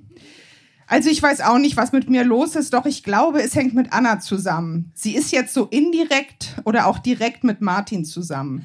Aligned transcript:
Also 0.86 1.10
ich 1.10 1.20
weiß 1.20 1.40
auch 1.40 1.58
nicht, 1.58 1.76
was 1.76 1.90
mit 1.92 2.08
mir 2.08 2.22
los 2.22 2.54
ist, 2.54 2.72
doch 2.72 2.86
ich 2.86 3.02
glaube, 3.02 3.42
es 3.42 3.56
hängt 3.56 3.74
mit 3.74 3.92
Anna 3.92 4.20
zusammen. 4.20 4.92
Sie 4.94 5.16
ist 5.16 5.32
jetzt 5.32 5.52
so 5.52 5.66
indirekt 5.66 6.54
oder 6.64 6.86
auch 6.86 6.98
direkt 6.98 7.42
mit 7.42 7.60
Martin 7.60 8.04
zusammen. 8.04 8.64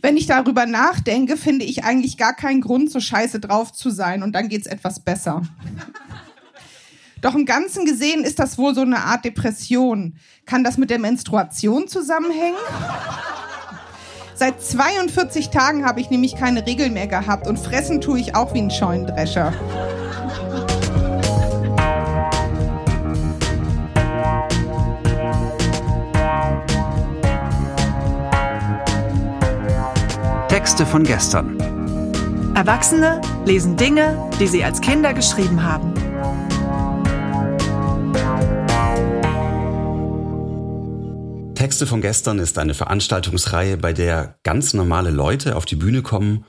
Wenn 0.00 0.16
ich 0.16 0.26
darüber 0.26 0.64
nachdenke, 0.64 1.36
finde 1.36 1.66
ich 1.66 1.84
eigentlich 1.84 2.16
gar 2.16 2.34
keinen 2.34 2.62
Grund, 2.62 2.90
so 2.90 3.00
scheiße 3.00 3.40
drauf 3.40 3.72
zu 3.72 3.90
sein 3.90 4.22
und 4.22 4.32
dann 4.32 4.48
geht's 4.48 4.66
etwas 4.66 5.00
besser. 5.00 5.42
Doch 7.20 7.34
im 7.34 7.44
Ganzen 7.44 7.84
gesehen 7.84 8.24
ist 8.24 8.38
das 8.38 8.56
wohl 8.56 8.74
so 8.74 8.80
eine 8.80 9.00
Art 9.00 9.26
Depression. 9.26 10.14
Kann 10.46 10.64
das 10.64 10.78
mit 10.78 10.88
der 10.88 10.98
Menstruation 10.98 11.88
zusammenhängen? 11.88 12.56
Seit 14.40 14.62
42 14.62 15.50
Tagen 15.50 15.84
habe 15.84 16.00
ich 16.00 16.08
nämlich 16.08 16.34
keine 16.34 16.64
Regel 16.66 16.88
mehr 16.88 17.06
gehabt 17.06 17.46
und 17.46 17.58
fressen 17.58 18.00
tue 18.00 18.18
ich 18.18 18.34
auch 18.34 18.54
wie 18.54 18.62
ein 18.62 18.70
Scheunendrescher. 18.70 19.52
Texte 30.48 30.86
von 30.86 31.04
gestern. 31.04 31.58
Erwachsene 32.54 33.20
lesen 33.44 33.76
Dinge, 33.76 34.30
die 34.40 34.46
sie 34.46 34.64
als 34.64 34.80
Kinder 34.80 35.12
geschrieben 35.12 35.62
haben. 35.62 35.99
Texte 41.60 41.86
von 41.86 42.00
gestern 42.00 42.38
ist 42.38 42.56
eine 42.56 42.72
Veranstaltungsreihe, 42.72 43.76
bei 43.76 43.92
der 43.92 44.38
ganz 44.44 44.72
normale 44.72 45.10
Leute 45.10 45.56
auf 45.56 45.66
die 45.66 45.76
Bühne 45.76 46.00
kommen 46.00 46.46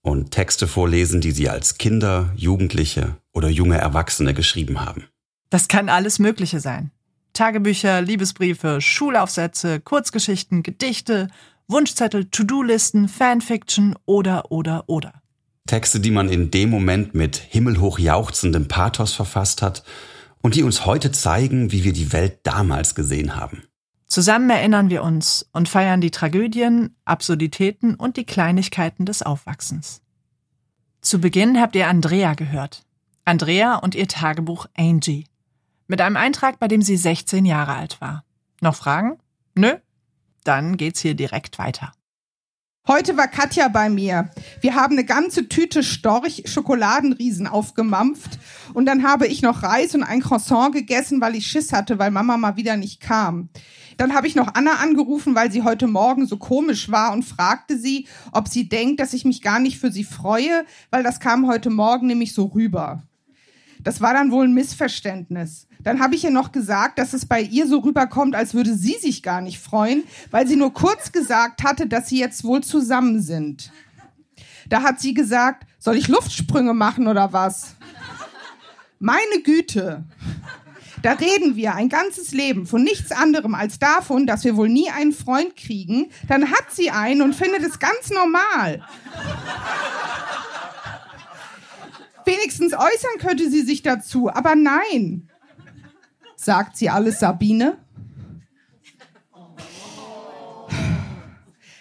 und 0.00 0.30
Texte 0.30 0.66
vorlesen, 0.66 1.20
die 1.20 1.32
sie 1.32 1.50
als 1.50 1.76
Kinder, 1.76 2.32
Jugendliche 2.34 3.18
oder 3.34 3.50
junge 3.50 3.76
Erwachsene 3.76 4.32
geschrieben 4.32 4.80
haben. 4.80 5.04
Das 5.50 5.68
kann 5.68 5.90
alles 5.90 6.18
Mögliche 6.18 6.60
sein. 6.60 6.92
Tagebücher, 7.34 8.00
Liebesbriefe, 8.00 8.80
Schulaufsätze, 8.80 9.80
Kurzgeschichten, 9.80 10.62
Gedichte, 10.62 11.28
Wunschzettel, 11.68 12.24
To-Do-Listen, 12.30 13.08
Fanfiction 13.08 13.94
oder, 14.06 14.50
oder, 14.50 14.84
oder. 14.86 15.12
Texte, 15.66 16.00
die 16.00 16.10
man 16.10 16.30
in 16.30 16.50
dem 16.50 16.70
Moment 16.70 17.14
mit 17.14 17.36
himmelhoch 17.36 17.98
jauchzendem 17.98 18.66
Pathos 18.66 19.12
verfasst 19.12 19.60
hat 19.60 19.84
und 20.40 20.54
die 20.54 20.62
uns 20.62 20.86
heute 20.86 21.12
zeigen, 21.12 21.70
wie 21.70 21.84
wir 21.84 21.92
die 21.92 22.14
Welt 22.14 22.38
damals 22.44 22.94
gesehen 22.94 23.36
haben. 23.36 23.64
Zusammen 24.14 24.48
erinnern 24.48 24.90
wir 24.90 25.02
uns 25.02 25.44
und 25.52 25.68
feiern 25.68 26.00
die 26.00 26.12
Tragödien, 26.12 26.94
Absurditäten 27.04 27.96
und 27.96 28.16
die 28.16 28.24
Kleinigkeiten 28.24 29.06
des 29.06 29.22
Aufwachsens. 29.22 30.02
Zu 31.00 31.20
Beginn 31.20 31.60
habt 31.60 31.74
ihr 31.74 31.88
Andrea 31.88 32.34
gehört. 32.34 32.84
Andrea 33.24 33.74
und 33.74 33.96
ihr 33.96 34.06
Tagebuch 34.06 34.66
Angie. 34.76 35.26
Mit 35.88 36.00
einem 36.00 36.16
Eintrag, 36.16 36.60
bei 36.60 36.68
dem 36.68 36.80
sie 36.80 36.96
16 36.96 37.44
Jahre 37.44 37.74
alt 37.74 38.00
war. 38.00 38.22
Noch 38.60 38.76
Fragen? 38.76 39.18
Nö? 39.56 39.78
Dann 40.44 40.76
geht's 40.76 41.00
hier 41.00 41.16
direkt 41.16 41.58
weiter. 41.58 41.92
Heute 42.86 43.16
war 43.16 43.28
Katja 43.28 43.66
bei 43.66 43.88
mir. 43.88 44.30
Wir 44.60 44.76
haben 44.76 44.92
eine 44.92 45.06
ganze 45.06 45.48
Tüte 45.48 45.82
Storch 45.82 46.42
Schokoladenriesen 46.44 47.46
aufgemampft 47.46 48.38
und 48.74 48.84
dann 48.84 49.02
habe 49.02 49.26
ich 49.26 49.42
noch 49.42 49.62
Reis 49.62 49.94
und 49.94 50.02
ein 50.04 50.20
Croissant 50.20 50.72
gegessen, 50.72 51.20
weil 51.22 51.34
ich 51.34 51.46
Schiss 51.46 51.72
hatte, 51.72 51.98
weil 51.98 52.10
Mama 52.10 52.36
mal 52.36 52.56
wieder 52.56 52.76
nicht 52.76 53.00
kam. 53.00 53.48
Dann 53.96 54.14
habe 54.14 54.26
ich 54.26 54.34
noch 54.34 54.54
Anna 54.54 54.74
angerufen, 54.74 55.34
weil 55.34 55.50
sie 55.52 55.62
heute 55.62 55.86
Morgen 55.86 56.26
so 56.26 56.36
komisch 56.36 56.90
war 56.90 57.12
und 57.12 57.24
fragte 57.24 57.78
sie, 57.78 58.06
ob 58.32 58.48
sie 58.48 58.68
denkt, 58.68 59.00
dass 59.00 59.12
ich 59.12 59.24
mich 59.24 59.42
gar 59.42 59.60
nicht 59.60 59.78
für 59.78 59.92
sie 59.92 60.04
freue, 60.04 60.64
weil 60.90 61.02
das 61.02 61.20
kam 61.20 61.46
heute 61.46 61.70
Morgen 61.70 62.06
nämlich 62.06 62.34
so 62.34 62.46
rüber. 62.46 63.02
Das 63.82 64.00
war 64.00 64.14
dann 64.14 64.30
wohl 64.30 64.46
ein 64.46 64.54
Missverständnis. 64.54 65.66
Dann 65.82 66.00
habe 66.00 66.14
ich 66.14 66.24
ihr 66.24 66.30
noch 66.30 66.52
gesagt, 66.52 66.98
dass 66.98 67.12
es 67.12 67.26
bei 67.26 67.42
ihr 67.42 67.66
so 67.66 67.80
rüberkommt, 67.80 68.34
als 68.34 68.54
würde 68.54 68.74
sie 68.74 68.96
sich 68.98 69.22
gar 69.22 69.42
nicht 69.42 69.58
freuen, 69.58 70.04
weil 70.30 70.46
sie 70.46 70.56
nur 70.56 70.72
kurz 70.72 71.12
gesagt 71.12 71.62
hatte, 71.62 71.86
dass 71.86 72.08
sie 72.08 72.18
jetzt 72.18 72.44
wohl 72.44 72.62
zusammen 72.62 73.20
sind. 73.20 73.70
Da 74.68 74.82
hat 74.82 75.00
sie 75.00 75.12
gesagt, 75.12 75.66
soll 75.78 75.96
ich 75.96 76.08
Luftsprünge 76.08 76.72
machen 76.72 77.06
oder 77.06 77.34
was? 77.34 77.74
Meine 78.98 79.42
Güte. 79.44 80.04
Da 81.04 81.12
reden 81.12 81.54
wir 81.54 81.74
ein 81.74 81.90
ganzes 81.90 82.32
Leben 82.32 82.66
von 82.66 82.82
nichts 82.82 83.12
anderem 83.12 83.54
als 83.54 83.78
davon, 83.78 84.26
dass 84.26 84.42
wir 84.42 84.56
wohl 84.56 84.70
nie 84.70 84.88
einen 84.88 85.12
Freund 85.12 85.54
kriegen. 85.54 86.10
Dann 86.28 86.50
hat 86.50 86.70
sie 86.70 86.90
einen 86.90 87.20
und 87.20 87.34
findet 87.34 87.62
es 87.62 87.78
ganz 87.78 88.08
normal. 88.08 88.82
Wenigstens 92.24 92.72
äußern 92.72 93.18
könnte 93.18 93.50
sie 93.50 93.60
sich 93.60 93.82
dazu, 93.82 94.30
aber 94.30 94.54
nein. 94.54 95.28
Sagt 96.36 96.78
sie 96.78 96.88
alles 96.88 97.20
Sabine? 97.20 97.76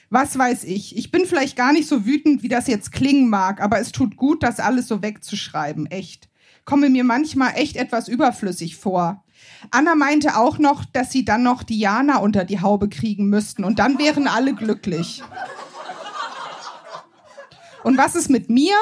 Was 0.10 0.38
weiß 0.38 0.66
ich. 0.66 0.98
Ich 0.98 1.12
bin 1.12 1.26
vielleicht 1.26 1.56
gar 1.56 1.72
nicht 1.72 1.88
so 1.88 2.06
wütend, 2.06 2.44
wie 2.44 2.50
das 2.50 2.68
jetzt 2.68 2.92
klingen 2.92 3.30
mag, 3.30 3.62
aber 3.62 3.80
es 3.80 3.94
tut 3.94 4.18
gut, 4.18 4.44
das 4.44 4.60
alles 4.60 4.90
so 4.90 5.02
wegzuschreiben. 5.02 5.86
Echt. 5.86 6.28
Komme 6.66 6.90
mir 6.90 7.04
manchmal 7.04 7.54
echt 7.56 7.76
etwas 7.76 8.08
überflüssig 8.08 8.78
vor. 8.78 9.24
Anna 9.72 9.96
meinte 9.96 10.38
auch 10.38 10.58
noch, 10.58 10.86
dass 10.86 11.12
sie 11.12 11.26
dann 11.26 11.44
noch 11.44 11.64
Diana 11.64 12.18
unter 12.18 12.46
die 12.46 12.62
Haube 12.62 12.90
kriegen 12.90 13.28
müssten 13.28 13.64
und 13.64 13.80
dann 13.80 14.00
wären 14.00 14.28
alle 14.28 14.54
glücklich. 14.54 15.24
Und 17.84 17.98
was 17.98 18.16
ist 18.16 18.30
mit 18.30 18.50
mir? 18.50 18.76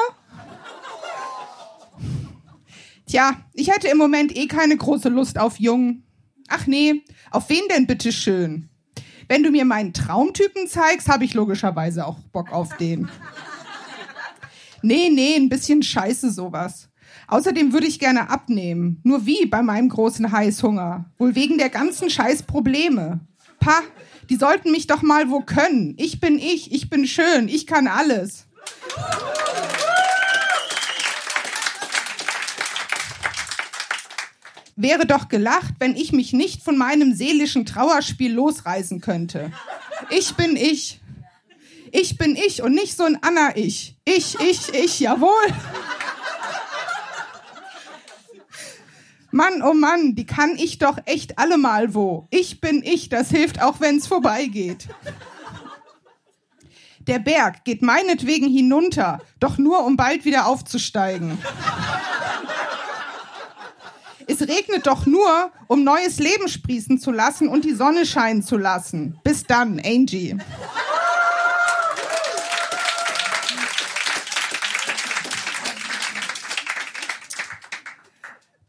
Tja, 3.06 3.32
ich 3.52 3.70
hätte 3.70 3.88
im 3.88 3.98
Moment 3.98 4.36
eh 4.36 4.46
keine 4.46 4.76
große 4.76 5.08
Lust 5.08 5.38
auf 5.38 5.58
Jungen. 5.58 6.06
Ach 6.48 6.66
nee, 6.66 7.02
auf 7.30 7.48
wen 7.48 7.62
denn 7.68 7.86
bitte 7.86 8.12
schön? 8.12 8.68
Wenn 9.28 9.42
du 9.42 9.50
mir 9.50 9.64
meinen 9.64 9.92
Traumtypen 9.92 10.68
zeigst, 10.68 11.08
habe 11.08 11.24
ich 11.24 11.34
logischerweise 11.34 12.06
auch 12.06 12.18
Bock 12.32 12.52
auf 12.52 12.76
den. 12.76 13.08
Nee, 14.82 15.10
nee, 15.10 15.36
ein 15.36 15.48
bisschen 15.48 15.82
scheiße 15.82 16.30
sowas. 16.30 16.88
Außerdem 17.28 17.72
würde 17.72 17.86
ich 17.86 17.98
gerne 17.98 18.30
abnehmen. 18.30 19.00
Nur 19.04 19.26
wie 19.26 19.46
bei 19.46 19.62
meinem 19.62 19.88
großen 19.88 20.32
Heißhunger? 20.32 21.06
Wohl 21.18 21.34
wegen 21.34 21.58
der 21.58 21.70
ganzen 21.70 22.10
Scheißprobleme. 22.10 23.20
Pa, 23.60 23.80
die 24.28 24.36
sollten 24.36 24.70
mich 24.70 24.86
doch 24.86 25.02
mal 25.02 25.30
wo 25.30 25.40
können. 25.40 25.94
Ich 25.98 26.20
bin 26.20 26.38
ich, 26.38 26.72
ich 26.72 26.90
bin 26.90 27.06
schön, 27.06 27.48
ich 27.48 27.66
kann 27.66 27.86
alles. 27.86 28.46
Wäre 34.74 35.06
doch 35.06 35.28
gelacht, 35.28 35.74
wenn 35.78 35.94
ich 35.94 36.12
mich 36.12 36.32
nicht 36.32 36.62
von 36.62 36.78
meinem 36.78 37.14
seelischen 37.14 37.66
Trauerspiel 37.66 38.32
losreißen 38.32 39.00
könnte. 39.00 39.52
Ich 40.10 40.34
bin 40.34 40.56
ich. 40.56 41.00
Ich 41.92 42.16
bin 42.16 42.36
ich 42.36 42.62
und 42.62 42.72
nicht 42.74 42.96
so 42.96 43.04
ein 43.04 43.18
Anna-Ich. 43.22 43.96
Ich, 44.06 44.40
ich, 44.40 44.72
ich, 44.72 44.98
jawohl. 44.98 45.30
Mann, 49.32 49.62
oh 49.62 49.72
Mann, 49.72 50.14
die 50.14 50.26
kann 50.26 50.56
ich 50.56 50.78
doch 50.78 50.98
echt 51.06 51.38
alle 51.38 51.56
mal 51.56 51.94
wo. 51.94 52.28
Ich 52.30 52.60
bin 52.60 52.82
ich, 52.84 53.08
das 53.08 53.30
hilft 53.30 53.62
auch, 53.62 53.80
wenn's 53.80 54.06
vorbeigeht. 54.06 54.88
Der 57.06 57.18
Berg 57.18 57.64
geht 57.64 57.82
meinetwegen 57.82 58.48
hinunter, 58.48 59.20
doch 59.40 59.58
nur 59.58 59.84
um 59.84 59.96
bald 59.96 60.24
wieder 60.24 60.46
aufzusteigen. 60.46 61.38
Es 64.28 64.40
regnet 64.42 64.86
doch 64.86 65.06
nur, 65.06 65.50
um 65.66 65.82
neues 65.82 66.18
Leben 66.18 66.48
sprießen 66.48 66.98
zu 66.98 67.10
lassen 67.10 67.48
und 67.48 67.64
die 67.64 67.74
Sonne 67.74 68.06
scheinen 68.06 68.42
zu 68.42 68.56
lassen. 68.56 69.18
Bis 69.24 69.44
dann, 69.44 69.80
Angie. 69.84 70.36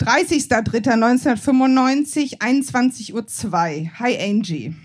30.03.1995, 0.03 2.39
21.02 2.39 3.13
Uhr. 3.13 3.25
Hi 3.99 4.17
Angie. 4.19 4.75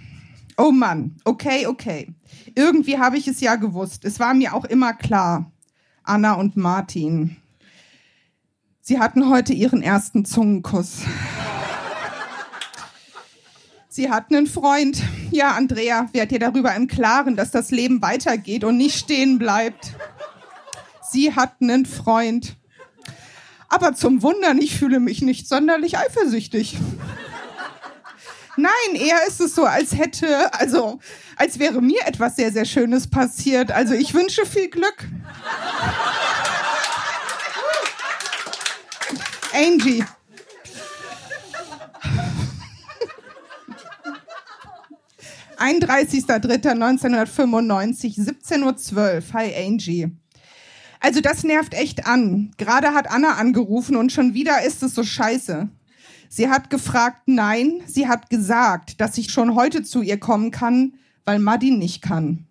Oh 0.57 0.71
Mann, 0.71 1.17
okay, 1.25 1.67
okay. 1.67 2.15
Irgendwie 2.55 2.99
habe 2.99 3.19
ich 3.19 3.27
es 3.27 3.41
ja 3.41 3.57
gewusst. 3.57 4.05
Es 4.05 4.21
war 4.21 4.33
mir 4.33 4.55
auch 4.55 4.65
immer 4.65 4.93
klar. 4.93 5.51
Anna 6.05 6.35
und 6.35 6.57
Martin. 6.57 7.37
Sie 8.81 9.01
hatten 9.01 9.29
heute 9.29 9.53
ihren 9.53 9.83
ersten 9.83 10.25
Zungenkuss. 10.25 11.03
Sie 13.89 14.09
hatten 14.09 14.37
einen 14.37 14.47
Freund. 14.47 15.03
Ja, 15.33 15.57
Andrea, 15.57 16.09
werdet 16.13 16.31
ihr 16.31 16.39
darüber 16.39 16.77
im 16.77 16.87
Klaren, 16.87 17.35
dass 17.35 17.51
das 17.51 17.73
Leben 17.73 18.03
weitergeht 18.03 18.63
und 18.63 18.77
nicht 18.77 18.97
stehen 18.97 19.41
bleibt. 19.41 19.97
Sie 21.03 21.35
hatten 21.35 21.69
einen 21.69 21.87
Freund. 21.87 22.55
Aber 23.69 23.95
zum 23.95 24.23
Wundern, 24.23 24.59
ich 24.59 24.77
fühle 24.79 24.99
mich 24.99 25.23
nicht 25.23 25.47
sonderlich 25.47 25.97
eifersüchtig. 25.99 26.77
Nein, 28.57 28.95
eher 28.95 29.19
ist 29.29 29.41
es 29.41 29.55
so, 29.55 29.67
als 29.67 29.97
hätte, 29.97 30.53
also, 30.55 30.99
als 31.37 31.61
wäre 31.61 31.81
mir 31.81 32.05
etwas 32.07 32.35
sehr, 32.37 32.51
sehr 32.51 32.65
Schönes 32.65 33.07
passiert. 33.07 33.71
Also, 33.71 33.95
ich 33.95 34.15
wünsche 34.15 34.45
viel 34.47 34.69
Glück. 34.69 35.07
Angie. 39.53 40.05
(31.03.1995, 45.59 48.17
17.12 48.17 48.95
Uhr. 48.95 49.23
Hi 49.35 49.55
Angie. 49.67 50.18
Also 51.01 51.21
das 51.21 51.45
nervt 51.45 51.75
echt 51.75 52.07
an. 52.07 52.51
Gerade 52.57 52.95
hat 52.95 53.11
Anna 53.11 53.35
angerufen 53.35 53.97
und 53.97 54.13
schon 54.13 54.35
wieder 54.35 54.65
ist 54.65 54.83
es 54.83 54.95
so 54.95 55.05
scheiße. 55.05 55.69
Sie 56.29 56.49
hat 56.49 56.71
gefragt, 56.71 57.23
nein, 57.27 57.81
sie 57.87 58.09
hat 58.09 58.29
gesagt, 58.31 59.01
dass 59.01 59.17
ich 59.17 59.31
schon 59.31 59.55
heute 59.55 59.83
zu 59.83 60.03
ihr 60.03 60.19
kommen 60.19 60.51
kann, 60.51 60.95
weil 61.25 61.39
Madin 61.39 61.79
nicht 61.79 62.03
kann. 62.03 62.47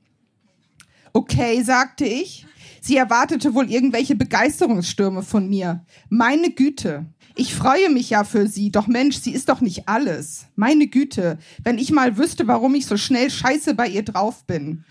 Okay, 1.14 1.62
sagte 1.62 2.06
ich. 2.06 2.46
Sie 2.82 2.96
erwartete 2.96 3.54
wohl 3.54 3.70
irgendwelche 3.70 4.16
Begeisterungsstürme 4.16 5.22
von 5.22 5.50
mir. 5.50 5.84
Meine 6.10 6.52
Güte. 6.52 7.06
Ich 7.36 7.54
freue 7.54 7.90
mich 7.90 8.10
ja 8.10 8.24
für 8.24 8.48
sie, 8.48 8.72
doch 8.72 8.88
Mensch, 8.88 9.18
sie 9.18 9.32
ist 9.32 9.50
doch 9.50 9.62
nicht 9.62 9.88
alles. 9.88 10.46
Meine 10.56 10.88
Güte, 10.88 11.38
wenn 11.64 11.78
ich 11.78 11.92
mal 11.92 12.18
wüsste, 12.18 12.48
warum 12.48 12.74
ich 12.76 12.88
so 12.88 12.98
schnell 12.98 13.30
scheiße 13.30 13.76
bei 13.76 13.88
ihr 13.88 14.04
drauf 14.04 14.46
bin. 14.46 14.86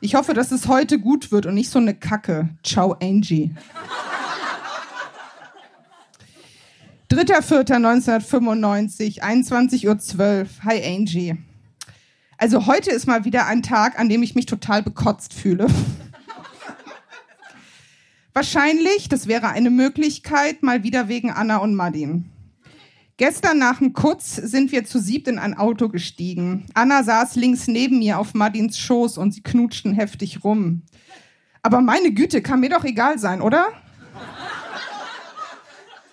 Ich 0.00 0.14
hoffe, 0.14 0.34
dass 0.34 0.52
es 0.52 0.68
heute 0.68 0.98
gut 0.98 1.32
wird 1.32 1.46
und 1.46 1.54
nicht 1.54 1.70
so 1.70 1.78
eine 1.78 1.94
Kacke. 1.94 2.50
Ciao, 2.62 2.94
Angie. 3.00 3.54
3.4.1995, 7.10 9.22
21.12 9.22 10.18
Uhr. 10.18 10.46
Hi 10.64 10.84
Angie. 10.84 11.38
Also 12.36 12.66
heute 12.66 12.90
ist 12.90 13.06
mal 13.06 13.24
wieder 13.24 13.46
ein 13.46 13.62
Tag, 13.62 13.98
an 13.98 14.10
dem 14.10 14.22
ich 14.22 14.34
mich 14.34 14.44
total 14.44 14.82
bekotzt 14.82 15.32
fühle. 15.32 15.66
Wahrscheinlich, 18.34 19.08
das 19.08 19.28
wäre 19.28 19.48
eine 19.48 19.70
Möglichkeit, 19.70 20.62
mal 20.62 20.82
wieder 20.82 21.08
wegen 21.08 21.30
Anna 21.30 21.56
und 21.56 21.74
Madin. 21.74 22.30
Gestern 23.18 23.58
nach 23.58 23.78
dem 23.78 23.94
Kutz 23.94 24.36
sind 24.36 24.72
wir 24.72 24.84
zu 24.84 24.98
siebt 24.98 25.26
in 25.26 25.38
ein 25.38 25.56
Auto 25.56 25.88
gestiegen. 25.88 26.66
Anna 26.74 27.02
saß 27.02 27.36
links 27.36 27.66
neben 27.66 27.98
mir 27.98 28.18
auf 28.18 28.34
Madins 28.34 28.78
Schoß 28.78 29.16
und 29.16 29.32
sie 29.32 29.42
knutschten 29.42 29.94
heftig 29.94 30.44
rum. 30.44 30.82
Aber 31.62 31.80
meine 31.80 32.12
Güte, 32.12 32.42
kann 32.42 32.60
mir 32.60 32.68
doch 32.68 32.84
egal 32.84 33.18
sein, 33.18 33.40
oder? 33.40 33.68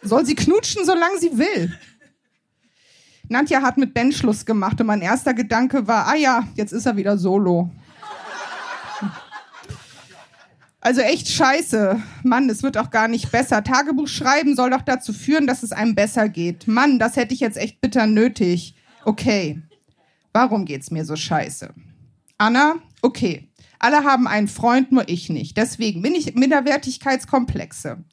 Soll 0.02 0.26
sie 0.26 0.36
knutschen, 0.36 0.86
solange 0.86 1.20
sie 1.20 1.38
will. 1.38 1.78
Nadja 3.28 3.62
hat 3.62 3.78
mit 3.78 3.94
Ben 3.94 4.12
Schluss 4.14 4.46
gemacht 4.46 4.80
und 4.80 4.88
mein 4.88 5.02
erster 5.02 5.34
Gedanke 5.34 5.86
war, 5.88 6.08
ah 6.08 6.16
ja, 6.16 6.48
jetzt 6.56 6.72
ist 6.72 6.86
er 6.86 6.96
wieder 6.96 7.18
solo. 7.18 7.70
Also 10.84 11.00
echt 11.00 11.30
scheiße. 11.30 12.02
Mann, 12.24 12.50
es 12.50 12.62
wird 12.62 12.78
auch 12.78 12.90
gar 12.90 13.08
nicht 13.08 13.32
besser. 13.32 13.64
Tagebuch 13.64 14.10
schreiben 14.10 14.54
soll 14.54 14.72
doch 14.72 14.82
dazu 14.82 15.14
führen, 15.14 15.48
dass 15.48 15.64
es 15.64 15.72
einem 15.72 15.96
besser 15.96 16.28
geht. 16.28 16.68
Mann, 16.68 17.00
das 17.00 17.16
hätte 17.16 17.34
ich 17.34 17.40
jetzt 17.40 17.56
echt 17.56 17.80
bitter 17.80 18.06
nötig. 18.06 18.76
Okay. 19.06 19.62
Warum 20.34 20.66
geht's 20.66 20.92
mir 20.92 21.06
so 21.06 21.16
scheiße? 21.16 21.74
Anna, 22.38 22.76
okay. 23.02 23.50
Alle 23.80 24.04
haben 24.04 24.28
einen 24.28 24.50
Freund, 24.50 24.92
nur 24.92 25.08
ich 25.08 25.30
nicht. 25.30 25.56
Deswegen 25.56 26.02
bin 26.02 26.16
ich 26.16 26.36
Minderwertigkeitskomplexe. 26.36 28.04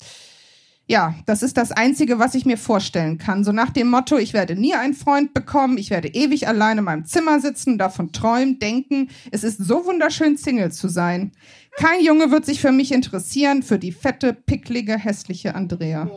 Ja, 0.91 1.15
das 1.25 1.45
ist 1.45 1.57
das 1.57 1.71
Einzige, 1.71 2.19
was 2.19 2.35
ich 2.35 2.47
mir 2.47 2.59
vorstellen 2.59 3.17
kann. 3.17 3.45
So 3.45 3.53
nach 3.53 3.71
dem 3.71 3.89
Motto, 3.89 4.17
ich 4.19 4.33
werde 4.33 4.57
nie 4.57 4.75
einen 4.75 4.95
Freund 4.95 5.35
bekommen, 5.35 5.79
ich 5.79 5.91
werde 5.91 6.09
ewig 6.09 6.49
allein 6.49 6.79
in 6.79 6.85
meinem 6.85 7.05
Zimmer 7.05 7.39
sitzen, 7.39 7.79
davon 7.79 8.11
träumen, 8.11 8.59
denken, 8.59 9.09
es 9.31 9.45
ist 9.45 9.59
so 9.59 9.87
wunderschön, 9.87 10.37
Single 10.37 10.73
zu 10.73 10.89
sein. 10.89 11.31
Kein 11.77 12.05
Junge 12.05 12.31
wird 12.31 12.45
sich 12.45 12.61
für 12.61 12.73
mich 12.73 12.93
interessieren, 12.93 13.63
für 13.63 13.79
die 13.79 13.93
fette, 13.93 14.33
picklige, 14.35 14.99
hässliche 14.99 15.55
Andrea. 15.55 16.11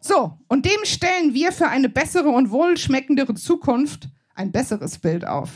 So, 0.00 0.36
und 0.48 0.66
dem 0.66 0.84
stellen 0.84 1.32
wir 1.32 1.52
für 1.52 1.68
eine 1.68 1.88
bessere 1.88 2.28
und 2.28 2.50
wohlschmeckendere 2.50 3.34
Zukunft 3.34 4.08
ein 4.34 4.50
besseres 4.50 4.98
Bild 4.98 5.24
auf. 5.24 5.50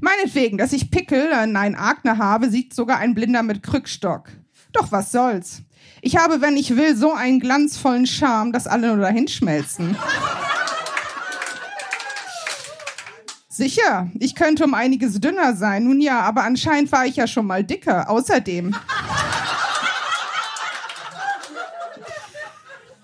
Meinetwegen, 0.00 0.58
dass 0.58 0.72
ich 0.72 0.90
Pickel, 0.90 1.30
äh, 1.32 1.46
nein, 1.46 1.74
Akne 1.74 2.18
habe, 2.18 2.50
sieht 2.50 2.74
sogar 2.74 2.98
ein 2.98 3.14
Blinder 3.14 3.42
mit 3.42 3.62
Krückstock. 3.62 4.30
Doch 4.72 4.92
was 4.92 5.12
soll's. 5.12 5.62
Ich 6.02 6.16
habe, 6.16 6.40
wenn 6.40 6.56
ich 6.56 6.76
will, 6.76 6.96
so 6.96 7.12
einen 7.12 7.40
glanzvollen 7.40 8.06
Charme, 8.06 8.52
dass 8.52 8.66
alle 8.66 8.88
nur 8.88 8.98
dahin 8.98 9.28
schmelzen. 9.28 9.96
Sicher, 13.58 14.08
ich 14.20 14.36
könnte 14.36 14.62
um 14.62 14.72
einiges 14.72 15.18
dünner 15.18 15.56
sein. 15.56 15.82
Nun 15.82 16.00
ja, 16.00 16.20
aber 16.20 16.44
anscheinend 16.44 16.92
war 16.92 17.06
ich 17.06 17.16
ja 17.16 17.26
schon 17.26 17.44
mal 17.44 17.64
dicker. 17.64 18.08
Außerdem. 18.08 18.72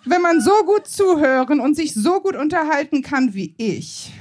Wenn 0.05 0.23
man 0.23 0.41
so 0.41 0.53
gut 0.65 0.87
zuhören 0.87 1.59
und 1.59 1.75
sich 1.75 1.93
so 1.93 2.21
gut 2.21 2.37
unterhalten 2.37 3.03
kann 3.03 3.35
wie 3.35 3.53
ich, 3.56 4.12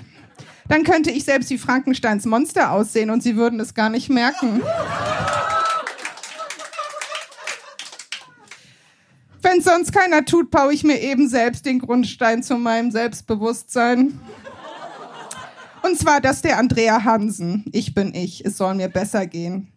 dann 0.68 0.84
könnte 0.84 1.12
ich 1.12 1.24
selbst 1.24 1.52
wie 1.52 1.60
Frankensteins 1.60 2.26
Monster 2.26 2.72
aussehen 2.72 3.12
und 3.12 3.22
sie 3.22 3.36
würden 3.36 3.60
es 3.60 3.76
gar 3.76 3.92
nicht 3.92 4.10
merken. 4.10 4.64
Wenn 9.44 9.62
sonst 9.62 9.94
keiner 9.94 10.26
tut, 10.26 10.50
baue 10.50 10.74
ich 10.74 10.84
mir 10.84 11.00
eben 11.00 11.30
selbst 11.30 11.68
den 11.68 11.78
Grundstein 11.78 12.42
zu 12.42 12.58
meinem 12.58 12.90
Selbstbewusstsein. 12.90 14.20
Und 15.84 16.00
zwar 16.00 16.22
das 16.22 16.42
der 16.42 16.58
Andrea 16.58 17.04
Hansen. 17.04 17.66
Ich 17.72 17.94
bin 17.94 18.16
ich. 18.16 18.46
Es 18.46 18.58
soll 18.58 18.74
mir 18.76 18.88
besser 18.88 19.28
gehen. 19.28 19.68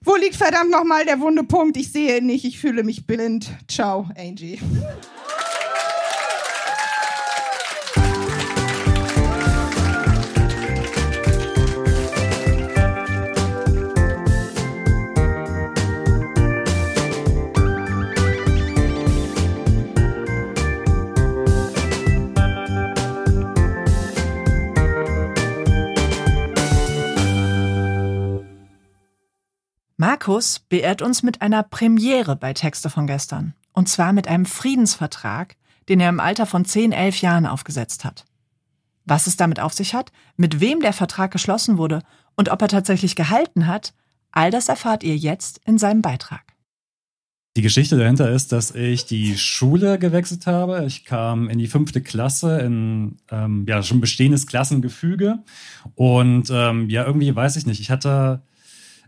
Wo 0.00 0.16
liegt 0.16 0.36
verdammt 0.36 0.70
nochmal 0.70 1.04
der 1.04 1.18
wunde 1.20 1.44
Punkt? 1.44 1.76
Ich 1.76 1.90
sehe 1.90 2.18
ihn 2.18 2.26
nicht. 2.26 2.44
Ich 2.44 2.58
fühle 2.58 2.84
mich 2.84 3.06
blind. 3.06 3.50
Ciao, 3.68 4.08
Angie. 4.16 4.60
Markus 30.26 30.58
beehrt 30.58 31.02
uns 31.02 31.22
mit 31.22 31.42
einer 31.42 31.62
Premiere 31.62 32.34
bei 32.34 32.54
Texte 32.54 32.88
von 32.88 33.06
gestern. 33.06 33.52
Und 33.74 33.90
zwar 33.90 34.14
mit 34.14 34.26
einem 34.26 34.46
Friedensvertrag, 34.46 35.54
den 35.90 36.00
er 36.00 36.08
im 36.08 36.18
Alter 36.18 36.46
von 36.46 36.64
10, 36.64 36.92
11 36.92 37.20
Jahren 37.20 37.44
aufgesetzt 37.44 38.06
hat. 38.06 38.24
Was 39.04 39.26
es 39.26 39.36
damit 39.36 39.60
auf 39.60 39.74
sich 39.74 39.92
hat, 39.92 40.12
mit 40.38 40.60
wem 40.60 40.80
der 40.80 40.94
Vertrag 40.94 41.30
geschlossen 41.30 41.76
wurde 41.76 42.00
und 42.36 42.48
ob 42.48 42.62
er 42.62 42.68
tatsächlich 42.68 43.16
gehalten 43.16 43.66
hat, 43.66 43.92
all 44.32 44.50
das 44.50 44.70
erfahrt 44.70 45.04
ihr 45.04 45.14
jetzt 45.14 45.60
in 45.66 45.76
seinem 45.76 46.00
Beitrag. 46.00 46.54
Die 47.58 47.62
Geschichte 47.62 47.98
dahinter 47.98 48.30
ist, 48.30 48.50
dass 48.50 48.74
ich 48.74 49.04
die 49.04 49.36
Schule 49.36 49.98
gewechselt 49.98 50.46
habe. 50.46 50.86
Ich 50.86 51.04
kam 51.04 51.50
in 51.50 51.58
die 51.58 51.66
fünfte 51.66 52.00
Klasse 52.00 52.60
in 52.60 53.18
ähm, 53.30 53.66
ja 53.68 53.82
schon 53.82 54.00
bestehendes 54.00 54.46
Klassengefüge 54.46 55.40
und 55.96 56.48
ähm, 56.50 56.88
ja 56.88 57.04
irgendwie 57.04 57.36
weiß 57.36 57.56
ich 57.56 57.66
nicht. 57.66 57.80
Ich 57.80 57.90
hatte 57.90 58.40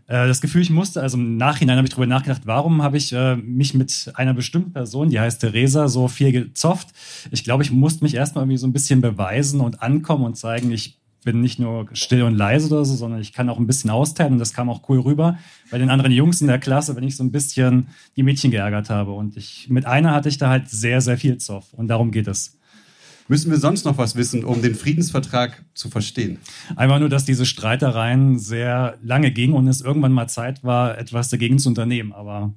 das 0.07 0.39
Gefühl, 0.39 0.61
ich 0.61 0.69
musste, 0.69 1.01
also 1.01 1.17
im 1.17 1.35
Nachhinein 1.35 1.77
habe 1.77 1.85
ich 1.85 1.91
darüber 1.91 2.07
nachgedacht, 2.07 2.43
warum 2.45 2.81
habe 2.81 2.95
ich 2.95 3.11
äh, 3.11 3.35
mich 3.35 3.73
mit 3.73 4.11
einer 4.15 4.33
bestimmten 4.33 4.71
Person, 4.71 5.09
die 5.09 5.19
heißt 5.19 5.41
Theresa, 5.41 5.89
so 5.89 6.07
viel 6.07 6.31
gezofft. 6.31 6.89
Ich 7.31 7.43
glaube, 7.43 7.63
ich 7.63 7.71
musste 7.71 8.05
mich 8.05 8.15
erstmal 8.15 8.43
irgendwie 8.43 8.57
so 8.57 8.67
ein 8.67 8.73
bisschen 8.73 9.01
beweisen 9.01 9.59
und 9.59 9.81
ankommen 9.81 10.23
und 10.23 10.37
zeigen, 10.37 10.71
ich 10.71 10.97
bin 11.25 11.41
nicht 11.41 11.59
nur 11.59 11.87
still 11.91 12.23
und 12.23 12.35
leise 12.35 12.73
oder 12.73 12.85
so, 12.85 12.95
sondern 12.95 13.19
ich 13.19 13.33
kann 13.33 13.49
auch 13.49 13.59
ein 13.59 13.67
bisschen 13.67 13.89
austeilen 13.89 14.33
und 14.33 14.39
das 14.39 14.53
kam 14.53 14.69
auch 14.69 14.87
cool 14.87 15.01
rüber 15.01 15.37
bei 15.69 15.77
den 15.77 15.89
anderen 15.89 16.13
Jungs 16.13 16.39
in 16.39 16.47
der 16.47 16.57
Klasse, 16.57 16.95
wenn 16.95 17.03
ich 17.03 17.17
so 17.17 17.23
ein 17.23 17.33
bisschen 17.33 17.87
die 18.15 18.23
Mädchen 18.23 18.49
geärgert 18.49 18.89
habe. 18.89 19.11
Und 19.11 19.35
ich, 19.35 19.67
mit 19.69 19.85
einer 19.85 20.13
hatte 20.13 20.29
ich 20.29 20.37
da 20.37 20.49
halt 20.49 20.69
sehr, 20.69 21.01
sehr 21.01 21.17
viel 21.17 21.37
Zoff 21.37 21.73
und 21.73 21.89
darum 21.89 22.11
geht 22.11 22.27
es. 22.27 22.56
Müssen 23.29 23.51
wir 23.51 23.59
sonst 23.59 23.83
noch 23.83 23.97
was 23.97 24.15
wissen, 24.15 24.45
um 24.45 24.61
den 24.61 24.73
Friedensvertrag 24.73 25.65
zu 25.73 25.89
verstehen? 25.89 26.39
Einfach 26.77 26.99
nur, 26.99 27.09
dass 27.09 27.25
diese 27.25 27.45
Streitereien 27.45 28.39
sehr 28.39 28.97
lange 29.03 29.31
gingen 29.31 29.53
und 29.53 29.67
es 29.67 29.81
irgendwann 29.81 30.13
mal 30.13 30.27
Zeit 30.27 30.63
war, 30.63 30.97
etwas 30.97 31.29
dagegen 31.29 31.59
zu 31.59 31.67
unternehmen. 31.67 32.13
Aber 32.13 32.53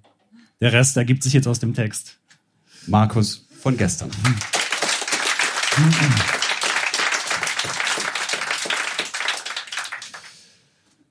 der 0.61 0.73
Rest 0.73 0.97
ergibt 0.97 1.25
sich 1.25 1.33
jetzt 1.33 1.49
aus 1.49 1.59
dem 1.59 1.75
Text. 1.75 2.19
Markus 2.87 3.49
von 3.61 3.77
gestern. 3.77 4.11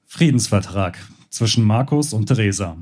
Friedensvertrag 0.08 0.98
zwischen 1.30 1.66
Markus 1.66 2.14
und 2.14 2.28
Theresa. 2.28 2.78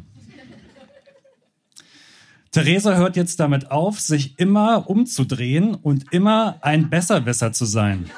Theresa 2.51 2.95
hört 2.95 3.15
jetzt 3.15 3.39
damit 3.39 3.71
auf, 3.71 3.99
sich 3.99 4.39
immer 4.39 4.89
umzudrehen 4.89 5.75
und 5.75 6.11
immer 6.13 6.57
ein 6.61 6.89
Besserwisser 6.89 7.51
zu 7.53 7.65
sein. 7.65 8.09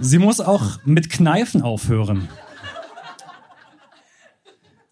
Sie 0.00 0.18
muss 0.18 0.40
auch 0.40 0.78
mit 0.84 1.10
Kneifen 1.10 1.62
aufhören. 1.62 2.28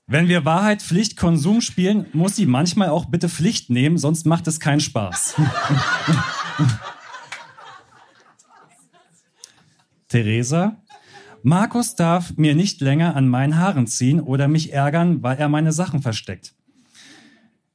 Wenn 0.07 0.29
wir 0.29 0.45
Wahrheit, 0.45 0.83
Pflicht, 0.83 1.17
Konsum 1.17 1.61
spielen, 1.61 2.07
muss 2.13 2.37
sie 2.37 2.47
manchmal 2.47 2.89
auch 2.89 3.05
bitte 3.07 3.29
Pflicht 3.29 3.71
nehmen, 3.71 3.97
sonst 3.97 4.27
macht 4.27 4.49
es 4.49 4.59
keinen 4.59 4.81
Spaß. 4.81 5.37
Theresa, 10.09 10.77
Markus 11.45 11.95
darf 11.95 12.37
mir 12.37 12.57
nicht 12.57 12.81
länger 12.81 13.15
an 13.15 13.29
meinen 13.29 13.57
Haaren 13.57 13.87
ziehen 13.87 14.21
oder 14.21 14.49
mich 14.49 14.73
ärgern, 14.73 15.23
weil 15.23 15.39
er 15.39 15.49
meine 15.49 15.71
Sachen 15.71 16.03
versteckt. 16.03 16.55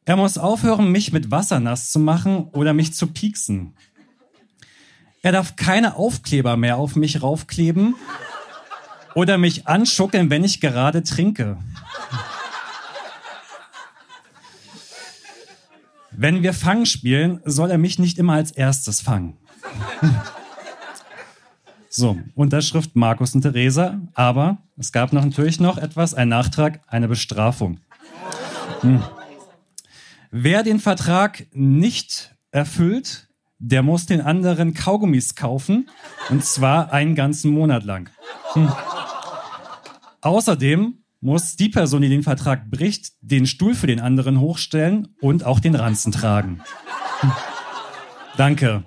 Er 0.06 0.16
muss 0.16 0.38
aufhören, 0.38 0.92
mich 0.92 1.12
mit 1.12 1.32
Wasser 1.32 1.60
nass 1.60 1.90
zu 1.90 2.00
machen 2.00 2.50
oder 2.52 2.74
mich 2.74 2.94
zu 2.94 3.08
pieksen. 3.08 3.74
Er 5.24 5.32
darf 5.32 5.56
keine 5.56 5.96
Aufkleber 5.96 6.56
mehr 6.58 6.78
auf 6.78 6.96
mich 6.96 7.24
raufkleben 7.24 7.96
oder 9.16 9.40
mich 9.40 9.66
anschuckeln, 9.66 10.30
wenn 10.30 10.44
ich 10.44 10.62
gerade 10.62 11.04
trinke. 11.04 11.58
Wenn 16.12 16.44
wir 16.44 16.54
Fang 16.54 16.86
spielen, 16.86 17.42
soll 17.44 17.72
er 17.72 17.80
mich 17.80 17.98
nicht 17.98 18.20
immer 18.20 18.34
als 18.34 18.52
erstes 18.52 19.02
fangen. 19.02 19.36
So, 21.90 22.20
Unterschrift 22.36 22.96
Markus 22.96 23.34
und 23.36 23.42
Theresa, 23.42 24.00
aber 24.14 24.58
es 24.78 24.92
gab 24.92 25.14
noch 25.14 25.24
natürlich 25.24 25.60
noch 25.60 25.78
etwas, 25.78 26.14
ein 26.14 26.28
Nachtrag, 26.28 26.82
eine 26.88 27.08
Bestrafung. 27.08 27.80
Hm. 28.82 29.02
Wer 30.38 30.63
den 30.63 30.82
Vertrag 30.82 31.48
nicht 31.54 32.36
erfüllt, 32.51 33.30
der 33.58 33.84
muss 33.84 34.06
den 34.06 34.20
anderen 34.20 34.74
Kaugummis 34.74 35.36
kaufen, 35.36 35.89
und 36.30 36.44
zwar 36.44 36.92
einen 36.92 37.15
ganzen 37.15 37.51
Monat 37.51 37.86
lang. 37.86 38.10
Hm. 38.51 38.70
Außerdem 40.20 40.96
muss 41.22 41.56
die 41.56 41.70
Person, 41.70 42.01
die 42.01 42.10
den 42.10 42.22
Vertrag 42.22 42.70
bricht, 42.70 43.13
den 43.22 43.48
Stuhl 43.48 43.75
für 43.75 43.88
den 43.88 44.01
anderen 44.01 44.42
hochstellen 44.42 45.08
und 45.22 45.46
auch 45.46 45.62
den 45.62 45.74
Ranzen 45.74 46.12
tragen. 46.12 46.60
Hm. 47.22 47.32
Danke. 48.36 48.84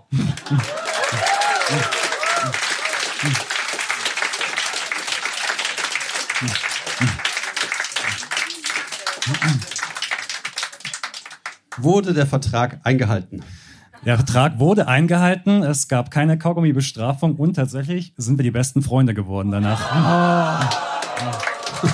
Wurde 11.81 12.13
der 12.13 12.27
Vertrag 12.27 12.81
eingehalten? 12.85 13.43
Der 14.05 14.17
Vertrag 14.17 14.59
wurde 14.59 14.89
eingehalten, 14.89 15.63
es 15.63 15.89
gab 15.89 16.11
keine 16.11 16.39
Kaugummi-Bestrafung 16.39 17.37
und 17.37 17.55
tatsächlich 17.55 18.13
sind 18.17 18.39
wir 18.39 18.43
die 18.43 18.51
besten 18.51 18.83
Freunde 18.83 19.15
geworden 19.15 19.51
danach. 19.51 19.81
Oh. 19.93 21.89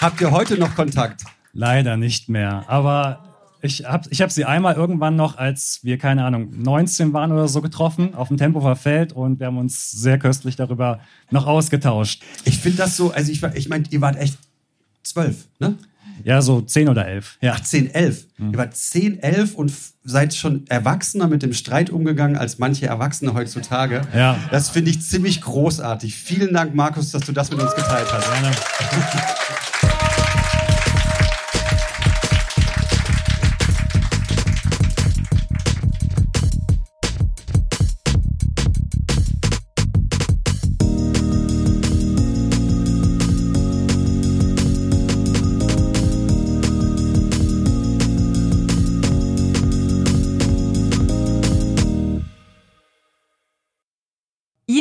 Habt 0.00 0.20
ihr 0.20 0.30
heute 0.30 0.58
noch 0.58 0.74
Kontakt? 0.74 1.24
Leider 1.52 1.96
nicht 1.96 2.28
mehr, 2.28 2.64
aber 2.66 3.24
ich 3.62 3.86
habe 3.86 4.06
ich 4.10 4.20
hab 4.20 4.30
sie 4.30 4.44
einmal 4.44 4.74
irgendwann 4.74 5.16
noch, 5.16 5.38
als 5.38 5.80
wir, 5.82 5.96
keine 5.96 6.24
Ahnung, 6.24 6.50
19 6.54 7.14
waren 7.14 7.32
oder 7.32 7.48
so 7.48 7.62
getroffen, 7.62 8.14
auf 8.14 8.28
dem 8.28 8.36
Tempelhofer 8.36 8.76
Feld 8.76 9.14
und 9.14 9.40
wir 9.40 9.46
haben 9.46 9.56
uns 9.56 9.90
sehr 9.90 10.18
köstlich 10.18 10.56
darüber 10.56 11.00
noch 11.30 11.46
ausgetauscht. 11.46 12.22
Ich 12.44 12.58
finde 12.58 12.78
das 12.78 12.96
so, 12.98 13.12
also 13.12 13.32
ich, 13.32 13.42
ich 13.54 13.68
meine, 13.70 13.84
ihr 13.88 14.02
wart 14.02 14.16
echt 14.16 14.36
zwölf, 15.02 15.46
ne? 15.58 15.78
Ja, 16.22 16.42
so 16.42 16.60
10 16.60 16.88
oder 16.88 17.06
11. 17.06 17.38
Ja. 17.40 17.54
Ach, 17.56 17.60
10, 17.60 17.94
11. 17.94 18.26
Mhm. 18.36 18.52
Ihr 18.52 18.58
wart 18.58 18.76
10, 18.76 19.18
11 19.20 19.54
und 19.54 19.72
seid 20.04 20.34
schon 20.34 20.66
erwachsener 20.68 21.26
mit 21.28 21.42
dem 21.42 21.52
Streit 21.52 21.90
umgegangen 21.90 22.36
als 22.36 22.58
manche 22.58 22.86
Erwachsene 22.86 23.34
heutzutage. 23.34 24.02
Ja. 24.14 24.38
Das 24.50 24.68
finde 24.68 24.90
ich 24.90 25.02
ziemlich 25.02 25.40
großartig. 25.40 26.14
Vielen 26.14 26.52
Dank, 26.52 26.74
Markus, 26.74 27.10
dass 27.10 27.22
du 27.22 27.32
das 27.32 27.50
mit 27.50 27.60
uns 27.60 27.74
geteilt 27.74 28.12
hast. 28.12 28.30
Gerne. 28.32 29.34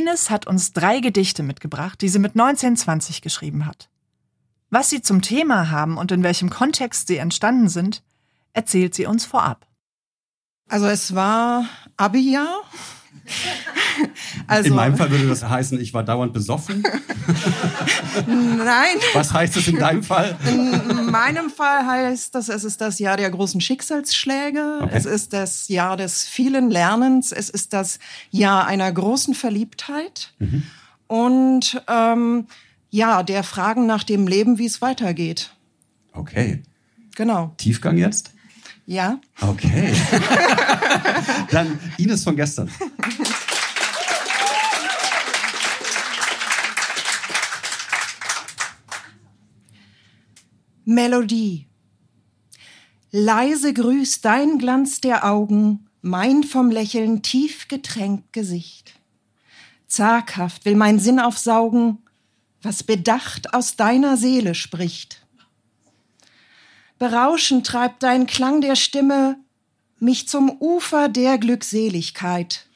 Ines 0.03 0.29
hat 0.29 0.47
uns 0.47 0.73
drei 0.73 0.99
Gedichte 0.99 1.43
mitgebracht, 1.43 2.01
die 2.01 2.09
sie 2.09 2.19
mit 2.19 2.31
1920 2.31 3.21
geschrieben 3.21 3.65
hat. 3.65 3.89
Was 4.69 4.89
sie 4.89 5.01
zum 5.01 5.21
Thema 5.21 5.69
haben 5.69 5.97
und 5.97 6.11
in 6.11 6.23
welchem 6.23 6.49
Kontext 6.49 7.07
sie 7.07 7.17
entstanden 7.17 7.69
sind, 7.69 8.03
erzählt 8.51 8.93
sie 8.95 9.05
uns 9.05 9.25
vorab. 9.25 9.65
Also 10.67 10.87
es 10.87 11.15
war 11.15 11.67
Abi-Jahr. 11.95 12.63
Also, 14.47 14.69
in 14.69 14.75
meinem 14.75 14.97
Fall 14.97 15.09
würde 15.11 15.27
das 15.27 15.47
heißen, 15.47 15.79
ich 15.79 15.93
war 15.93 16.03
dauernd 16.03 16.33
besoffen. 16.33 16.83
Nein. 18.27 18.97
Was 19.13 19.31
heißt 19.31 19.55
es 19.55 19.67
in 19.67 19.77
deinem 19.77 20.03
Fall? 20.03 20.35
In 20.45 21.05
meinem 21.11 21.49
Fall 21.49 21.85
heißt 21.85 22.35
das, 22.35 22.49
es 22.49 22.63
ist 22.63 22.81
das 22.81 22.99
Jahr 22.99 23.15
der 23.15 23.29
großen 23.29 23.61
Schicksalsschläge. 23.61 24.79
Okay. 24.81 24.91
Es 24.93 25.05
ist 25.05 25.31
das 25.33 25.69
Jahr 25.69 25.95
des 25.95 26.25
vielen 26.25 26.69
Lernens. 26.69 27.31
Es 27.31 27.49
ist 27.49 27.73
das 27.73 27.99
Jahr 28.31 28.65
einer 28.67 28.91
großen 28.91 29.33
Verliebtheit. 29.33 30.33
Mhm. 30.39 30.63
Und 31.07 31.81
ähm, 31.87 32.47
ja, 32.89 33.23
der 33.23 33.43
Fragen 33.43 33.85
nach 33.85 34.03
dem 34.03 34.27
Leben, 34.27 34.57
wie 34.57 34.65
es 34.65 34.81
weitergeht. 34.81 35.51
Okay. 36.11 36.63
Genau. 37.15 37.53
Tiefgang 37.57 37.97
jetzt? 37.97 38.31
Ja. 38.85 39.19
Okay. 39.39 39.93
Dann 41.51 41.79
Ines 41.97 42.23
von 42.23 42.35
gestern. 42.35 42.69
Melodie. 50.85 51.67
Leise 53.11 53.73
grüßt 53.73 54.25
dein 54.25 54.57
Glanz 54.57 54.99
der 54.99 55.25
Augen, 55.25 55.87
mein 56.01 56.43
vom 56.43 56.71
Lächeln 56.71 57.21
tief 57.21 57.67
getränkt 57.67 58.33
Gesicht. 58.33 58.99
Zaghaft 59.87 60.65
will 60.65 60.75
mein 60.75 60.99
Sinn 60.99 61.19
aufsaugen, 61.19 61.99
was 62.61 62.83
bedacht 62.83 63.53
aus 63.53 63.75
deiner 63.75 64.17
Seele 64.17 64.55
spricht. 64.55 65.25
Berauschend 66.97 67.67
treibt 67.67 68.03
dein 68.03 68.27
Klang 68.27 68.61
der 68.61 68.75
Stimme 68.75 69.37
mich 70.03 70.27
zum 70.27 70.51
Ufer 70.59 71.09
der 71.09 71.37
Glückseligkeit. 71.37 72.67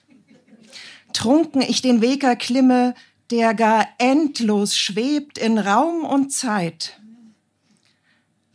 Trunken 1.14 1.62
ich 1.62 1.82
den 1.82 2.02
Weg 2.02 2.24
erklimme, 2.24 2.96
der 3.30 3.54
gar 3.54 3.88
endlos 3.98 4.78
schwebt 4.78 5.38
in 5.38 5.58
Raum 5.58 6.06
und 6.06 6.32
Zeit 6.32 6.98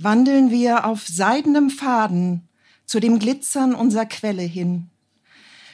wandeln 0.03 0.51
wir 0.51 0.85
auf 0.85 1.07
seidenem 1.07 1.71
Faden 1.71 2.43
zu 2.87 3.01
dem 3.01 3.19
Glitzern 3.19 3.75
unserer 3.75 4.07
Quelle 4.07 4.43
hin. 4.43 4.89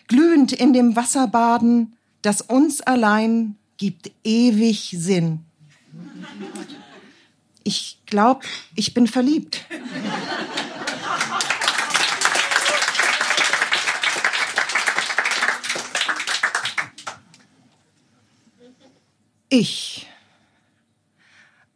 Glühend 0.07 0.53
in 0.53 0.73
dem 0.73 0.97
Wasser 0.97 1.29
baden, 1.29 1.97
das 2.23 2.41
uns 2.41 2.81
allein 2.81 3.57
gibt 3.77 4.11
ewig 4.25 4.95
Sinn. 4.99 5.41
Ich 7.65 7.99
glaube, 8.07 8.47
ich 8.75 8.95
bin 8.95 9.07
verliebt. 9.07 9.67
Ich 19.61 20.07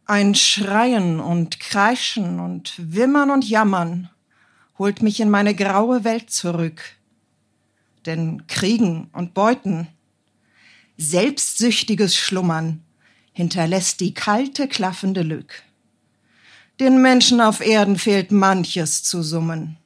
ein 0.07 0.37
Schreien 0.37 1.19
und 1.19 1.59
Kreischen 1.59 2.39
und 2.39 2.75
Wimmern 2.77 3.31
und 3.31 3.49
Jammern 3.49 4.09
holt 4.79 5.03
mich 5.03 5.19
in 5.19 5.31
meine 5.31 5.53
graue 5.57 6.05
Welt 6.05 6.31
zurück. 6.31 6.81
Denn 8.07 8.47
Kriegen 8.47 9.11
und 9.13 9.35
Beuten, 9.35 9.89
selbstsüchtiges 10.97 12.15
Schlummern 12.15 12.85
hinterlässt 13.33 13.99
die 13.99 14.15
kalte, 14.15 14.69
klaffende 14.69 15.23
Lück. 15.23 15.65
Den 16.79 17.03
Menschen 17.03 17.41
auf 17.41 17.61
Erden 17.61 17.99
fehlt 17.99 18.31
manches 18.31 19.03
zu 19.03 19.25
summen. 19.25 19.77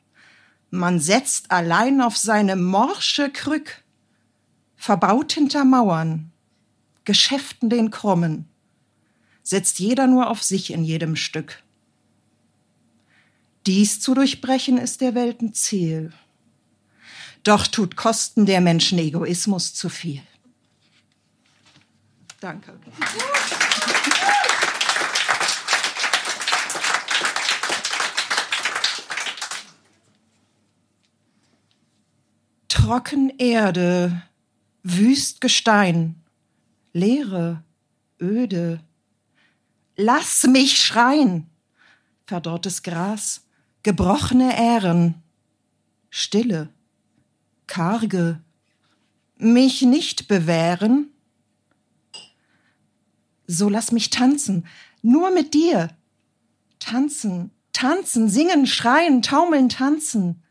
Man 0.70 1.00
setzt 1.00 1.50
allein 1.50 2.02
auf 2.02 2.18
seine 2.18 2.56
morsche 2.56 3.30
Krück, 3.30 3.82
verbaut 4.76 5.32
hinter 5.32 5.64
Mauern, 5.64 6.30
Geschäften 7.06 7.70
den 7.70 7.90
Krummen 7.90 8.46
setzt 9.42 9.78
jeder 9.78 10.08
nur 10.08 10.28
auf 10.28 10.42
sich 10.42 10.72
in 10.72 10.84
jedem 10.84 11.14
Stück. 11.14 11.62
Dies 13.64 14.00
zu 14.00 14.12
durchbrechen 14.12 14.76
ist 14.76 15.00
der 15.00 15.14
Welten 15.14 15.54
Ziel. 15.54 16.12
Doch 17.44 17.68
tut 17.68 17.96
Kosten 17.96 18.44
der 18.44 18.60
Menschen 18.60 18.98
Egoismus 18.98 19.72
zu 19.72 19.88
viel. 19.88 20.20
Danke. 22.40 22.78
Trocken 32.68 33.30
Erde, 33.38 34.22
wüst 34.82 35.40
Gestein, 35.40 36.20
Leere, 36.96 37.62
öde. 38.18 38.80
Lass 39.96 40.44
mich 40.44 40.82
schreien! 40.82 41.46
Verdorrtes 42.24 42.82
Gras, 42.82 43.42
gebrochene 43.82 44.56
Ähren, 44.56 45.22
Stille, 46.08 46.70
karge, 47.66 48.40
mich 49.36 49.82
nicht 49.82 50.26
bewähren? 50.26 51.10
So 53.46 53.68
lass 53.68 53.92
mich 53.92 54.08
tanzen, 54.08 54.66
nur 55.02 55.30
mit 55.30 55.52
dir. 55.52 55.90
Tanzen, 56.78 57.50
tanzen, 57.74 58.30
singen, 58.30 58.66
schreien, 58.66 59.20
taumeln, 59.20 59.68
tanzen. 59.68 60.42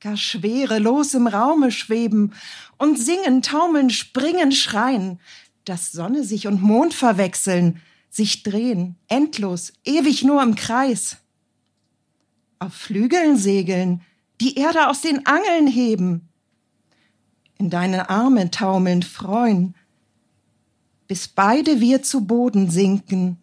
Gar 0.00 0.16
schwerelos 0.16 1.12
im 1.12 1.26
Raume 1.26 1.70
schweben 1.72 2.32
und 2.78 2.98
singen, 2.98 3.42
taumeln, 3.42 3.90
springen, 3.90 4.52
schreien, 4.52 5.20
dass 5.68 5.92
Sonne 5.92 6.24
sich 6.24 6.46
und 6.46 6.62
Mond 6.62 6.94
verwechseln, 6.94 7.80
sich 8.10 8.42
drehen, 8.42 8.96
endlos, 9.08 9.72
ewig 9.84 10.24
nur 10.24 10.42
im 10.42 10.54
Kreis. 10.54 11.18
Auf 12.58 12.72
Flügeln 12.72 13.36
segeln, 13.36 14.00
die 14.40 14.56
Erde 14.56 14.88
aus 14.88 15.02
den 15.02 15.26
Angeln 15.26 15.66
heben, 15.66 16.28
in 17.58 17.70
deine 17.70 18.08
Arme 18.08 18.50
taumeln, 18.50 19.02
freuen, 19.02 19.74
bis 21.06 21.28
beide 21.28 21.80
wir 21.80 22.02
zu 22.02 22.24
Boden 22.24 22.70
sinken 22.70 23.38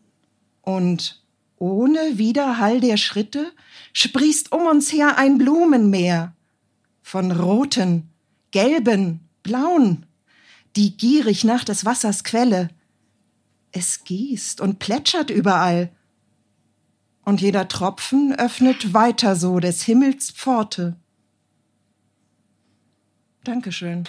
und 0.62 1.22
ohne 1.58 2.17
Widerhall 2.17 2.79
der 2.79 2.98
Schritte 2.98 3.51
sprießt 3.94 4.51
um 4.51 4.67
uns 4.67 4.91
her 4.91 5.17
ein 5.17 5.38
Blumenmeer 5.38 6.34
von 7.01 7.32
roten, 7.32 8.10
gelben, 8.51 9.22
blauen, 9.44 10.04
die 10.75 10.98
gierig 10.98 11.44
nach 11.44 11.63
des 11.63 11.86
Wassers 11.86 12.24
Quelle. 12.24 12.70
Es 13.72 14.03
gießt 14.03 14.62
und 14.62 14.79
plätschert 14.79 15.29
überall. 15.29 15.91
Und 17.24 17.41
jeder 17.41 17.67
Tropfen 17.67 18.34
öffnet 18.36 18.94
weiter 18.94 19.36
so 19.36 19.60
des 19.60 19.84
Himmels 19.84 20.32
Pforte. 20.32 20.96
Dankeschön. 23.44 24.05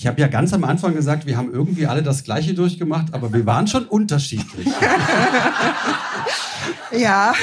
Ich 0.00 0.06
habe 0.06 0.18
ja 0.18 0.28
ganz 0.28 0.54
am 0.54 0.64
Anfang 0.64 0.94
gesagt, 0.94 1.26
wir 1.26 1.36
haben 1.36 1.52
irgendwie 1.52 1.86
alle 1.86 2.02
das 2.02 2.24
Gleiche 2.24 2.54
durchgemacht, 2.54 3.12
aber 3.12 3.34
wir 3.34 3.44
waren 3.44 3.66
schon 3.66 3.84
unterschiedlich. 3.84 4.66
Ja. 6.92 7.34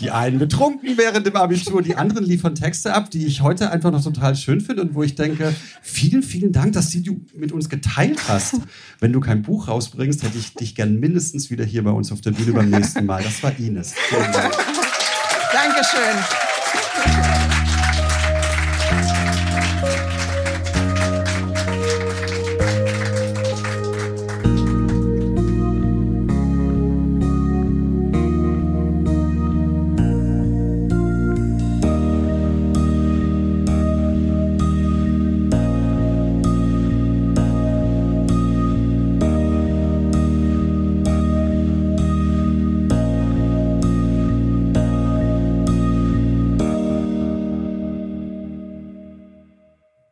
Die 0.00 0.10
einen 0.10 0.40
betrunken 0.40 0.98
während 0.98 1.24
dem 1.24 1.36
Abitur, 1.36 1.82
die 1.82 1.94
anderen 1.94 2.24
liefern 2.24 2.56
Texte 2.56 2.92
ab, 2.92 3.08
die 3.10 3.26
ich 3.26 3.42
heute 3.42 3.70
einfach 3.70 3.92
noch 3.92 4.02
total 4.02 4.34
schön 4.34 4.60
finde 4.60 4.82
und 4.82 4.94
wo 4.94 5.04
ich 5.04 5.14
denke, 5.14 5.54
vielen, 5.80 6.24
vielen 6.24 6.50
Dank, 6.50 6.72
dass 6.72 6.90
die 6.90 7.02
du 7.02 7.24
mit 7.34 7.52
uns 7.52 7.68
geteilt 7.68 8.20
hast. 8.26 8.56
Wenn 8.98 9.12
du 9.12 9.20
kein 9.20 9.42
Buch 9.42 9.68
rausbringst, 9.68 10.24
hätte 10.24 10.36
ich 10.36 10.54
dich 10.54 10.74
gern 10.74 10.98
mindestens 10.98 11.48
wieder 11.48 11.64
hier 11.64 11.84
bei 11.84 11.92
uns 11.92 12.10
auf 12.10 12.20
der 12.20 12.32
Bühne 12.32 12.52
beim 12.52 12.70
nächsten 12.70 13.06
Mal. 13.06 13.22
Das 13.22 13.40
war 13.44 13.56
Ines. 13.56 13.94
Vielen 13.94 14.22
Dank. 14.32 14.52
Dankeschön. 15.52 16.53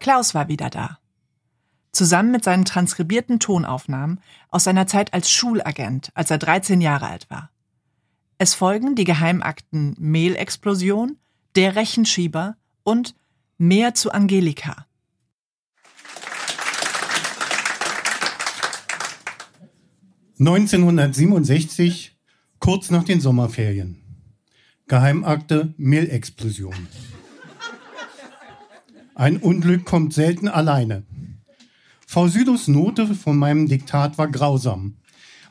Klaus 0.02 0.34
war 0.34 0.48
wieder 0.48 0.68
da. 0.68 0.98
Zusammen 1.92 2.32
mit 2.32 2.42
seinen 2.42 2.64
transkribierten 2.64 3.38
Tonaufnahmen 3.38 4.18
aus 4.48 4.64
seiner 4.64 4.88
Zeit 4.88 5.14
als 5.14 5.30
Schulagent, 5.30 6.10
als 6.14 6.28
er 6.28 6.38
13 6.38 6.80
Jahre 6.80 7.06
alt 7.06 7.30
war. 7.30 7.50
Es 8.36 8.52
folgen 8.52 8.96
die 8.96 9.04
Geheimakten 9.04 9.94
Mehlexplosion, 10.00 11.18
Der 11.54 11.76
Rechenschieber 11.76 12.56
und 12.82 13.14
Mehr 13.58 13.94
zu 13.94 14.10
Angelika. 14.10 14.86
(1967), 20.40 22.18
kurz 22.58 22.90
nach 22.90 23.04
den 23.04 23.20
Sommerferien. 23.20 24.02
Geheimakte 24.88 25.74
Mehlexplosion. 25.76 26.88
Ein 29.22 29.36
Unglück 29.36 29.84
kommt 29.84 30.12
selten 30.12 30.48
alleine. 30.48 31.04
Frau 32.08 32.26
Südos 32.26 32.66
Note 32.66 33.14
von 33.14 33.36
meinem 33.36 33.68
Diktat 33.68 34.18
war 34.18 34.26
grausam. 34.26 34.96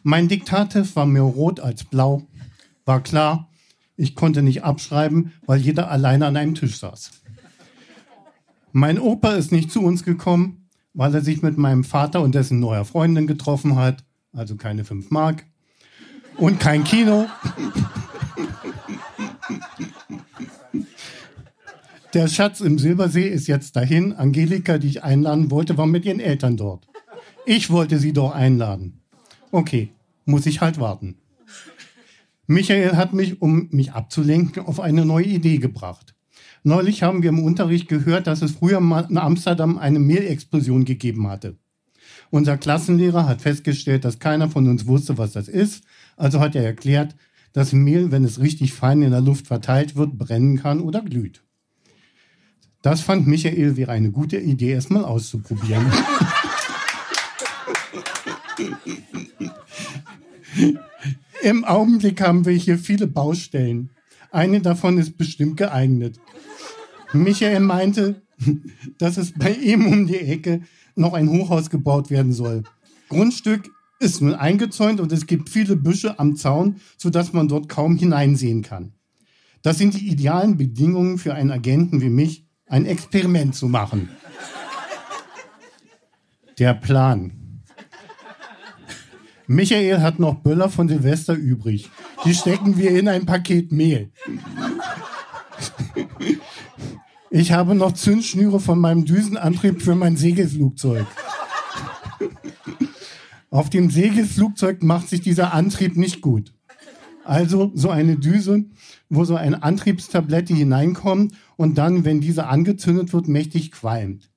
Mein 0.03 0.27
Diktativ 0.27 0.97
war 0.97 1.05
mehr 1.05 1.21
rot 1.21 1.61
als 1.61 1.85
blau. 1.85 2.27
War 2.83 3.01
klar, 3.01 3.49
ich 3.95 4.13
konnte 4.13 4.41
nicht 4.41 4.65
abschreiben, 4.65 5.31
weil 5.45 5.61
jeder 5.61 5.89
alleine 5.89 6.25
an 6.25 6.35
einem 6.35 6.53
Tisch 6.53 6.79
saß. 6.79 7.11
Mein 8.73 8.99
Opa 8.99 9.35
ist 9.35 9.53
nicht 9.53 9.71
zu 9.71 9.81
uns 9.81 10.03
gekommen, 10.03 10.67
weil 10.93 11.15
er 11.15 11.21
sich 11.21 11.41
mit 11.41 11.57
meinem 11.57 11.85
Vater 11.85 12.19
und 12.19 12.35
dessen 12.35 12.59
neuer 12.59 12.83
Freundin 12.83 13.25
getroffen 13.25 13.77
hat, 13.77 14.03
also 14.33 14.57
keine 14.57 14.83
fünf 14.83 15.11
Mark. 15.11 15.45
Und 16.35 16.59
kein 16.59 16.83
Kino. 16.83 17.25
Der 22.13 22.27
Schatz 22.27 22.59
im 22.59 22.77
Silbersee 22.77 23.29
ist 23.29 23.47
jetzt 23.47 23.77
dahin. 23.77 24.11
Angelika, 24.11 24.77
die 24.77 24.89
ich 24.89 25.03
einladen 25.03 25.49
wollte, 25.49 25.77
war 25.77 25.85
mit 25.85 26.03
ihren 26.03 26.19
Eltern 26.19 26.57
dort. 26.57 26.85
Ich 27.45 27.69
wollte 27.69 27.99
sie 27.99 28.11
doch 28.11 28.35
einladen. 28.35 28.99
Okay, 29.51 29.91
muss 30.25 30.45
ich 30.45 30.59
halt 30.59 30.77
warten. 30.77 31.15
Michael 32.47 32.97
hat 32.97 33.13
mich, 33.13 33.41
um 33.41 33.69
mich 33.71 33.93
abzulenken, 33.93 34.65
auf 34.65 34.81
eine 34.81 35.05
neue 35.05 35.25
Idee 35.25 35.57
gebracht. 35.57 36.13
Neulich 36.63 37.01
haben 37.01 37.23
wir 37.23 37.29
im 37.29 37.43
Unterricht 37.43 37.87
gehört, 37.87 38.27
dass 38.27 38.41
es 38.41 38.51
früher 38.51 38.81
mal 38.81 39.07
in 39.09 39.17
Amsterdam 39.17 39.77
eine 39.77 39.99
Mehlexplosion 39.99 40.83
gegeben 40.83 41.27
hatte. 41.29 41.57
Unser 42.29 42.57
Klassenlehrer 42.57 43.25
hat 43.25 43.41
festgestellt, 43.41 44.03
dass 44.03 44.19
keiner 44.19 44.49
von 44.49 44.67
uns 44.67 44.85
wusste, 44.85 45.17
was 45.17 45.31
das 45.31 45.47
ist. 45.47 45.85
Also 46.17 46.41
hat 46.41 46.55
er 46.55 46.65
erklärt, 46.65 47.15
dass 47.53 47.71
Mehl, 47.71 48.11
wenn 48.11 48.25
es 48.25 48.41
richtig 48.41 48.73
fein 48.73 49.01
in 49.01 49.11
der 49.11 49.21
Luft 49.21 49.47
verteilt 49.47 49.95
wird, 49.95 50.17
brennen 50.17 50.57
kann 50.57 50.81
oder 50.81 51.01
glüht. 51.01 51.41
Das 52.81 53.01
fand 53.01 53.27
Michael 53.27 53.77
wäre 53.77 53.91
eine 53.91 54.11
gute 54.11 54.37
Idee, 54.37 54.71
erstmal 54.71 55.05
auszuprobieren. 55.05 55.85
Im 61.43 61.63
Augenblick 61.63 62.21
haben 62.21 62.45
wir 62.45 62.53
hier 62.53 62.77
viele 62.77 63.07
Baustellen. 63.07 63.89
Eine 64.31 64.61
davon 64.61 64.97
ist 64.97 65.17
bestimmt 65.17 65.57
geeignet. 65.57 66.19
Michael 67.13 67.59
meinte, 67.59 68.21
dass 68.97 69.17
es 69.17 69.33
bei 69.33 69.53
ihm 69.53 69.85
um 69.85 70.07
die 70.07 70.19
Ecke 70.19 70.61
noch 70.95 71.13
ein 71.13 71.29
Hochhaus 71.29 71.69
gebaut 71.69 72.09
werden 72.09 72.33
soll. 72.33 72.63
Grundstück 73.09 73.69
ist 73.99 74.21
nun 74.21 74.33
eingezäunt 74.33 74.99
und 74.99 75.11
es 75.11 75.27
gibt 75.27 75.49
viele 75.49 75.75
Büsche 75.75 76.17
am 76.19 76.35
Zaun, 76.35 76.77
sodass 76.97 77.33
man 77.33 77.47
dort 77.47 77.69
kaum 77.69 77.97
hineinsehen 77.97 78.61
kann. 78.61 78.93
Das 79.61 79.77
sind 79.77 79.93
die 79.93 80.07
idealen 80.09 80.57
Bedingungen 80.57 81.17
für 81.19 81.35
einen 81.35 81.51
Agenten 81.51 82.01
wie 82.01 82.09
mich, 82.09 82.47
ein 82.71 82.85
Experiment 82.85 83.53
zu 83.53 83.67
machen. 83.67 84.09
Der 86.57 86.73
Plan. 86.73 87.33
Michael 89.45 89.99
hat 89.99 90.19
noch 90.19 90.35
Böller 90.35 90.69
von 90.69 90.87
Silvester 90.87 91.33
übrig. 91.33 91.89
Die 92.23 92.33
stecken 92.33 92.77
wir 92.77 92.97
in 92.97 93.09
ein 93.09 93.25
Paket 93.25 93.73
Mehl. 93.73 94.11
Ich 97.29 97.51
habe 97.51 97.75
noch 97.75 97.91
Zündschnüre 97.91 98.61
von 98.61 98.79
meinem 98.79 99.03
Düsenantrieb 99.03 99.81
für 99.81 99.95
mein 99.95 100.15
Segelflugzeug. 100.15 101.05
Auf 103.49 103.69
dem 103.69 103.89
Segelflugzeug 103.89 104.81
macht 104.81 105.09
sich 105.09 105.19
dieser 105.19 105.53
Antrieb 105.53 105.97
nicht 105.97 106.21
gut. 106.21 106.53
Also 107.25 107.71
so 107.75 107.89
eine 107.89 108.17
Düse, 108.17 108.65
wo 109.09 109.25
so 109.25 109.35
eine 109.35 109.61
Antriebstablette 109.61 110.53
hineinkommt 110.53 111.33
und 111.61 111.77
dann, 111.77 112.05
wenn 112.05 112.21
diese 112.21 112.47
angezündet 112.47 113.13
wird, 113.13 113.27
mächtig 113.27 113.71
qualmt. 113.71 114.31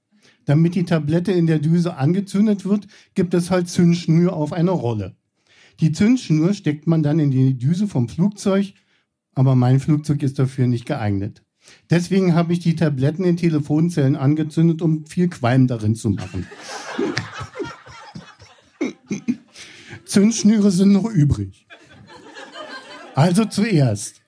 Damit 0.44 0.74
die 0.74 0.84
Tablette 0.84 1.32
in 1.32 1.46
der 1.46 1.58
Düse 1.58 1.96
angezündet 1.96 2.66
wird, 2.66 2.86
gibt 3.14 3.32
es 3.32 3.50
halt 3.50 3.70
Zündschnür 3.70 4.34
auf 4.34 4.52
eine 4.52 4.72
Rolle. 4.72 5.16
Die 5.80 5.90
Zündschnur 5.90 6.52
steckt 6.52 6.86
man 6.86 7.02
dann 7.02 7.18
in 7.18 7.30
die 7.30 7.56
Düse 7.56 7.88
vom 7.88 8.10
Flugzeug, 8.10 8.74
aber 9.34 9.54
mein 9.54 9.80
Flugzeug 9.80 10.22
ist 10.22 10.38
dafür 10.38 10.66
nicht 10.66 10.84
geeignet. 10.84 11.42
Deswegen 11.88 12.34
habe 12.34 12.52
ich 12.52 12.58
die 12.58 12.76
Tabletten 12.76 13.24
in 13.24 13.38
Telefonzellen 13.38 14.16
angezündet, 14.16 14.82
um 14.82 15.06
viel 15.06 15.28
Qualm 15.28 15.66
darin 15.66 15.94
zu 15.94 16.10
machen. 16.10 16.46
Zündschnüre 20.04 20.70
sind 20.70 20.92
noch 20.92 21.06
übrig. 21.06 21.66
Also 23.14 23.46
zuerst 23.46 24.20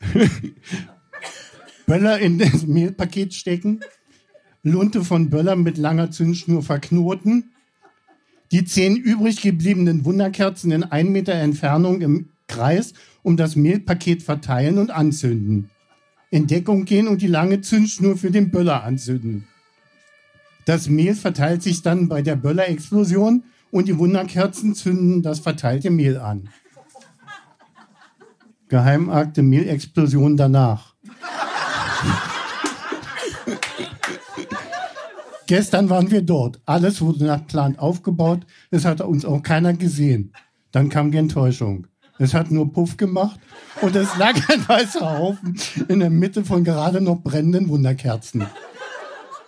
Böller 1.86 2.18
in 2.18 2.38
das 2.38 2.66
Mehlpaket 2.66 3.32
stecken, 3.32 3.80
Lunte 4.62 5.04
von 5.04 5.30
Böller 5.30 5.54
mit 5.54 5.78
langer 5.78 6.10
Zündschnur 6.10 6.62
verknoten, 6.62 7.52
die 8.50 8.64
zehn 8.64 8.96
übrig 8.96 9.40
gebliebenen 9.40 10.04
Wunderkerzen 10.04 10.72
in 10.72 10.82
ein 10.82 11.12
Meter 11.12 11.34
Entfernung 11.34 12.00
im 12.00 12.30
Kreis 12.48 12.92
um 13.22 13.36
das 13.36 13.54
Mehlpaket 13.54 14.22
verteilen 14.24 14.78
und 14.78 14.90
anzünden. 14.90 15.70
In 16.30 16.48
Deckung 16.48 16.84
gehen 16.84 17.06
und 17.06 17.22
die 17.22 17.28
lange 17.28 17.60
Zündschnur 17.60 18.16
für 18.16 18.32
den 18.32 18.50
Böller 18.50 18.82
anzünden. 18.82 19.46
Das 20.64 20.88
Mehl 20.88 21.14
verteilt 21.14 21.62
sich 21.62 21.82
dann 21.82 22.08
bei 22.08 22.22
der 22.22 22.34
Böllerexplosion 22.34 23.44
und 23.70 23.86
die 23.86 23.98
Wunderkerzen 23.98 24.74
zünden 24.74 25.22
das 25.22 25.38
verteilte 25.38 25.90
Mehl 25.90 26.18
an. 26.18 26.48
Geheimakte 28.68 29.42
Mehlexplosion 29.42 30.36
danach. 30.36 30.95
Gestern 35.46 35.90
waren 35.90 36.10
wir 36.10 36.22
dort. 36.22 36.60
Alles 36.66 37.00
wurde 37.00 37.24
nach 37.24 37.46
Plan 37.46 37.78
aufgebaut. 37.78 38.46
Es 38.70 38.84
hat 38.84 39.00
uns 39.00 39.24
auch 39.24 39.42
keiner 39.42 39.74
gesehen. 39.74 40.32
Dann 40.72 40.88
kam 40.88 41.12
die 41.12 41.18
Enttäuschung. 41.18 41.86
Es 42.18 42.34
hat 42.34 42.50
nur 42.50 42.72
Puff 42.72 42.96
gemacht 42.96 43.38
und 43.82 43.94
es 43.94 44.16
lag 44.16 44.34
ein 44.48 44.68
weißer 44.68 45.18
Haufen 45.18 45.58
in 45.88 46.00
der 46.00 46.10
Mitte 46.10 46.44
von 46.44 46.64
gerade 46.64 47.00
noch 47.00 47.22
brennenden 47.22 47.68
Wunderkerzen. 47.68 48.46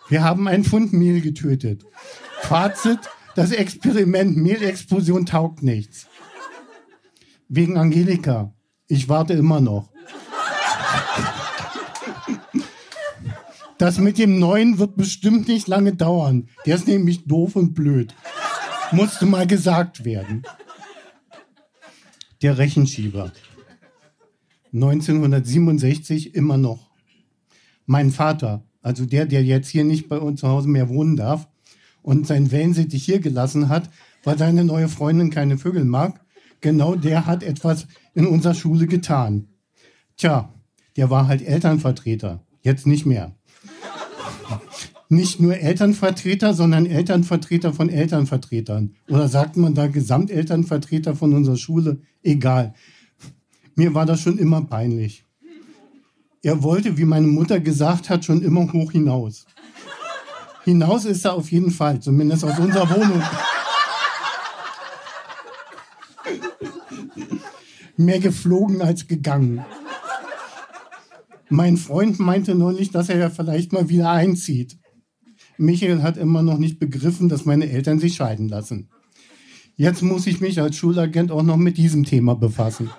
Wir 0.09 0.23
haben 0.23 0.49
einen 0.49 0.65
Pfund 0.65 0.93
Mehl 0.93 1.21
getötet. 1.21 1.85
Fazit, 2.43 3.01
das 3.35 3.53
Experiment 3.53 4.37
Mehlexplosion 4.37 5.27
taugt 5.27 5.63
nichts. 5.63 6.07
Wegen 7.49 7.77
Angelika. 7.77 8.53
Ich 8.87 9.09
warte 9.09 9.33
immer 9.33 9.61
noch. 9.61 9.91
Das 13.79 13.99
mit 13.99 14.19
dem 14.19 14.41
Neuen 14.41 14.79
wird 14.79 14.97
bestimmt 14.97 15.47
nicht 15.47 15.69
lange 15.69 15.95
dauern. 15.95 16.49
Der 16.67 16.75
ist 16.75 16.89
nämlich 16.89 17.27
doof 17.27 17.55
und 17.55 17.75
blöd. 17.75 18.13
Musste 18.91 19.25
mal 19.25 19.47
gesagt 19.47 20.05
werden. 20.05 20.43
Der 22.43 22.59
Rechenschieber. 22.59 23.33
1967 24.73 26.35
immer 26.35 26.57
noch. 26.57 26.91
Mein 27.87 28.11
Vater, 28.11 28.65
also 28.83 29.07
der, 29.07 29.27
der 29.27 29.45
jetzt 29.45 29.69
hier 29.69 29.85
nicht 29.85 30.09
bei 30.09 30.19
uns 30.19 30.41
zu 30.41 30.49
Hause 30.49 30.69
mehr 30.69 30.89
wohnen 30.89 31.17
darf 31.17 31.49
und 32.03 32.27
sein 32.27 32.51
Wellensittich 32.51 33.05
hier 33.05 33.21
gelassen 33.21 33.69
hat, 33.69 33.91
weil 34.25 34.37
seine 34.37 34.65
neue 34.65 34.89
Freundin 34.89 35.31
keine 35.31 35.57
Vögel 35.57 35.85
mag, 35.85 36.21
genau 36.61 36.97
der 36.97 37.27
hat 37.27 37.45
etwas 37.45 37.87
in 38.15 38.27
unserer 38.27 38.55
Schule 38.55 38.89
getan. 38.89 39.49
Tja, 40.17 40.53
der 40.97 41.11
war 41.11 41.29
halt 41.29 41.43
Elternvertreter. 41.43 42.45
Jetzt 42.61 42.87
nicht 42.87 43.07
mehr 43.07 43.38
nicht 45.09 45.41
nur 45.41 45.57
Elternvertreter, 45.57 46.55
sondern 46.55 46.87
Elternvertreter 46.87 47.73
von 47.73 47.89
Elternvertretern. 47.89 48.95
Oder 49.09 49.29
sagt 49.29 49.57
man 49.57 49.75
da 49.75 49.87
Gesamtelternvertreter 49.87 51.17
von 51.17 51.35
unserer 51.35 51.57
Schule? 51.57 52.01
Egal. 52.23 52.75
Mir 53.75 53.95
war 53.95 54.07
das 54.07 54.21
schon 54.21 54.39
immer 54.39 54.63
peinlich. 54.63 55.25
Er 56.43 56.63
wollte, 56.63 56.99
wie 56.99 57.05
meine 57.05 57.27
Mutter 57.27 57.59
gesagt 57.61 58.11
hat, 58.11 58.25
schon 58.25 58.43
immer 58.43 58.73
hoch 58.73 58.93
hinaus. 58.93 59.47
Hinaus 60.65 61.05
ist 61.05 61.25
er 61.25 61.35
auf 61.35 61.51
jeden 61.51 61.71
Fall, 61.71 62.01
zumindest 62.01 62.45
aus 62.45 62.59
unserer 62.59 62.89
Wohnung. 62.91 63.23
Mehr 67.97 68.21
geflogen 68.21 68.83
als 68.83 69.07
gegangen. 69.07 69.65
Mein 71.51 71.77
Freund 71.77 72.19
meinte 72.19 72.55
neulich, 72.55 72.91
dass 72.91 73.09
er 73.09 73.19
ja 73.19 73.31
vielleicht 73.31 73.73
mal 73.73 73.89
wieder 73.89 74.11
einzieht. 74.11 74.79
Michael 75.57 76.03
hat 76.03 76.17
immer 76.17 76.43
noch 76.43 76.59
nicht 76.59 76.79
begriffen, 76.79 77.29
dass 77.29 77.45
meine 77.45 77.71
Eltern 77.71 77.99
sich 77.99 78.15
scheiden 78.15 78.49
lassen. 78.49 78.91
Jetzt 79.77 80.03
muss 80.03 80.27
ich 80.27 80.41
mich 80.41 80.61
als 80.61 80.77
Schulagent 80.77 81.31
auch 81.31 81.43
noch 81.43 81.57
mit 81.57 81.79
diesem 81.79 82.05
Thema 82.05 82.35
befassen. 82.35 82.91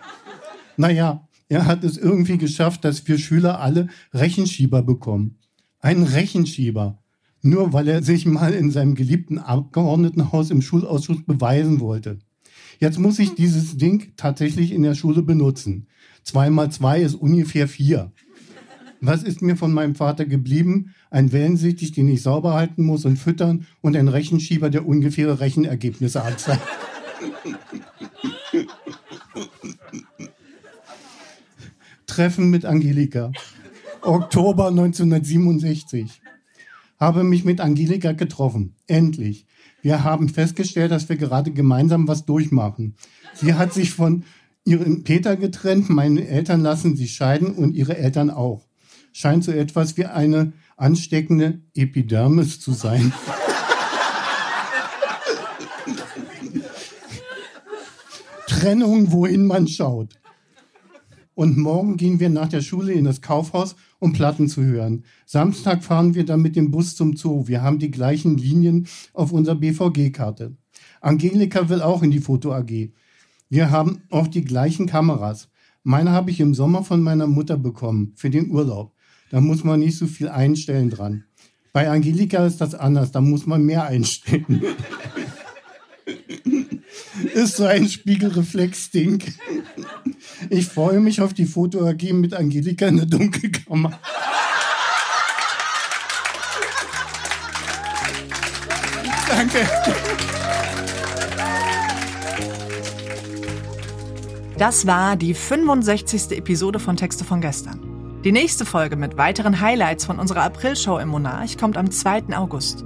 Naja, 0.77 1.27
er 1.47 1.65
hat 1.65 1.83
es 1.83 1.97
irgendwie 1.97 2.37
geschafft, 2.37 2.85
dass 2.85 3.07
wir 3.07 3.17
Schüler 3.17 3.59
alle 3.59 3.87
Rechenschieber 4.13 4.81
bekommen. 4.81 5.39
Einen 5.79 6.03
Rechenschieber. 6.03 7.03
Nur 7.41 7.73
weil 7.73 7.87
er 7.87 8.03
sich 8.03 8.25
mal 8.25 8.53
in 8.53 8.71
seinem 8.71 8.95
geliebten 8.95 9.39
Abgeordnetenhaus 9.39 10.51
im 10.51 10.61
Schulausschuss 10.61 11.23
beweisen 11.25 11.79
wollte. 11.79 12.19
Jetzt 12.79 12.99
muss 12.99 13.19
ich 13.19 13.35
dieses 13.35 13.77
Ding 13.77 14.13
tatsächlich 14.15 14.71
in 14.71 14.83
der 14.83 14.95
Schule 14.95 15.21
benutzen. 15.21 15.87
Zwei 16.23 16.49
mal 16.49 16.71
zwei 16.71 17.01
ist 17.01 17.15
ungefähr 17.15 17.67
vier. 17.67 18.11
Was 19.01 19.23
ist 19.23 19.41
mir 19.41 19.55
von 19.55 19.73
meinem 19.73 19.95
Vater 19.95 20.25
geblieben? 20.25 20.93
Ein 21.09 21.31
Wellensittich, 21.31 21.93
den 21.93 22.09
ich 22.09 22.21
sauber 22.21 22.53
halten 22.53 22.83
muss 22.83 23.05
und 23.05 23.15
füttern 23.17 23.65
und 23.81 23.95
ein 23.95 24.09
Rechenschieber, 24.09 24.69
der 24.69 24.85
ungefähre 24.85 25.39
Rechenergebnisse 25.39 26.21
anzeigt. 26.21 26.61
Treffen 32.07 32.49
mit 32.49 32.65
Angelika. 32.65 33.31
Oktober 34.01 34.67
1967. 34.67 36.21
Habe 36.99 37.23
mich 37.23 37.45
mit 37.45 37.61
Angelika 37.61 38.11
getroffen. 38.11 38.75
Endlich. 38.87 39.45
Wir 39.81 40.03
haben 40.03 40.27
festgestellt, 40.27 40.91
dass 40.91 41.07
wir 41.07 41.15
gerade 41.15 41.51
gemeinsam 41.51 42.09
was 42.09 42.25
durchmachen. 42.25 42.95
Sie 43.33 43.53
hat 43.53 43.73
sich 43.73 43.93
von 43.93 44.23
ihrem 44.65 45.05
Peter 45.05 45.37
getrennt, 45.37 45.89
meine 45.89 46.27
Eltern 46.27 46.59
lassen 46.59 46.97
sich 46.97 47.13
scheiden 47.13 47.53
und 47.53 47.75
ihre 47.75 47.97
Eltern 47.97 48.29
auch 48.29 48.68
scheint 49.19 49.43
so 49.43 49.51
etwas 49.51 49.97
wie 49.97 50.05
eine 50.05 50.53
ansteckende 50.77 51.59
Epidermis 51.73 52.61
zu 52.61 52.71
sein. 52.71 53.11
Trennung, 58.47 59.11
wohin 59.11 59.45
man 59.45 59.67
schaut. 59.67 60.17
Und 61.33 61.57
morgen 61.57 61.97
gehen 61.97 62.21
wir 62.21 62.29
nach 62.29 62.47
der 62.47 62.61
Schule 62.61 62.93
in 62.93 63.03
das 63.03 63.21
Kaufhaus, 63.21 63.75
um 63.99 64.13
Platten 64.13 64.47
zu 64.47 64.63
hören. 64.63 65.03
Samstag 65.25 65.83
fahren 65.83 66.15
wir 66.15 66.23
dann 66.23 66.41
mit 66.41 66.55
dem 66.55 66.71
Bus 66.71 66.95
zum 66.95 67.17
Zoo. 67.17 67.45
Wir 67.45 67.61
haben 67.61 67.79
die 67.79 67.91
gleichen 67.91 68.37
Linien 68.37 68.87
auf 69.11 69.33
unserer 69.33 69.55
BVG-Karte. 69.55 70.55
Angelika 71.01 71.67
will 71.67 71.81
auch 71.81 72.03
in 72.03 72.11
die 72.11 72.21
Foto 72.21 72.53
AG. 72.53 72.93
Wir 73.49 73.69
haben 73.69 74.01
auch 74.09 74.27
die 74.27 74.45
gleichen 74.45 74.85
Kameras. 74.85 75.49
Meine 75.83 76.11
habe 76.11 76.31
ich 76.31 76.39
im 76.39 76.53
Sommer 76.53 76.85
von 76.85 77.01
meiner 77.01 77.27
Mutter 77.27 77.57
bekommen 77.57 78.13
für 78.15 78.29
den 78.29 78.49
Urlaub. 78.49 78.93
Da 79.29 79.41
muss 79.41 79.63
man 79.63 79.79
nicht 79.79 79.97
so 79.97 80.07
viel 80.07 80.29
einstellen 80.29 80.89
dran. 80.89 81.25
Bei 81.71 81.89
Angelika 81.89 82.45
ist 82.45 82.61
das 82.61 82.73
anders, 82.73 83.11
da 83.11 83.21
muss 83.21 83.45
man 83.45 83.63
mehr 83.63 83.85
einstellen. 83.85 84.63
ist 87.33 87.57
so 87.57 87.65
ein 87.65 87.87
Spiegelreflex-Ding. 87.87 89.21
Ich 90.49 90.65
freue 90.65 90.99
mich 90.99 91.21
auf 91.21 91.33
die 91.33 91.45
Foto 91.45 91.87
AG 91.87 92.11
mit 92.13 92.33
Angelika 92.33 92.87
in 92.87 92.97
der 92.97 93.05
Dunkelkammer. 93.05 93.99
Danke. 99.29 99.69
Das 104.57 104.87
war 104.87 105.15
die 105.15 105.35
65. 105.35 106.31
Episode 106.31 106.79
von 106.79 106.97
Texte 106.97 107.23
von 107.23 107.39
gestern. 107.39 107.88
Die 108.25 108.33
nächste 108.33 108.65
Folge 108.65 108.97
mit 108.97 109.17
weiteren 109.17 109.61
Highlights 109.61 110.03
von 110.03 110.19
unserer 110.19 110.43
Aprilshow 110.43 110.97
im 110.97 111.07
Monarch 111.07 111.57
kommt 111.57 111.77
am 111.77 111.89
2. 111.89 112.35
August. 112.35 112.83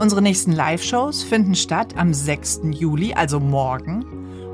Unsere 0.00 0.20
nächsten 0.20 0.50
Live-Shows 0.50 1.22
finden 1.22 1.54
statt 1.54 1.94
am 1.96 2.12
6. 2.12 2.62
Juli, 2.72 3.14
also 3.14 3.38
morgen, 3.38 4.04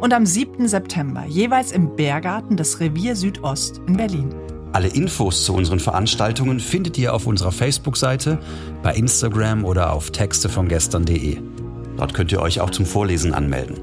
und 0.02 0.12
am 0.12 0.26
7. 0.26 0.68
September, 0.68 1.24
jeweils 1.26 1.72
im 1.72 1.96
Bärgarten 1.96 2.58
des 2.58 2.78
Revier 2.78 3.16
Südost 3.16 3.80
in 3.86 3.96
Berlin. 3.96 4.34
Alle 4.74 4.88
Infos 4.88 5.46
zu 5.46 5.54
unseren 5.54 5.80
Veranstaltungen 5.80 6.60
findet 6.60 6.98
ihr 6.98 7.14
auf 7.14 7.26
unserer 7.26 7.52
Facebook-Seite, 7.52 8.38
bei 8.82 8.92
Instagram 8.92 9.64
oder 9.64 9.94
auf 9.94 10.10
textevongestern.de. 10.10 11.38
Dort 11.96 12.12
könnt 12.12 12.32
ihr 12.32 12.42
euch 12.42 12.60
auch 12.60 12.70
zum 12.70 12.84
Vorlesen 12.84 13.32
anmelden. 13.32 13.78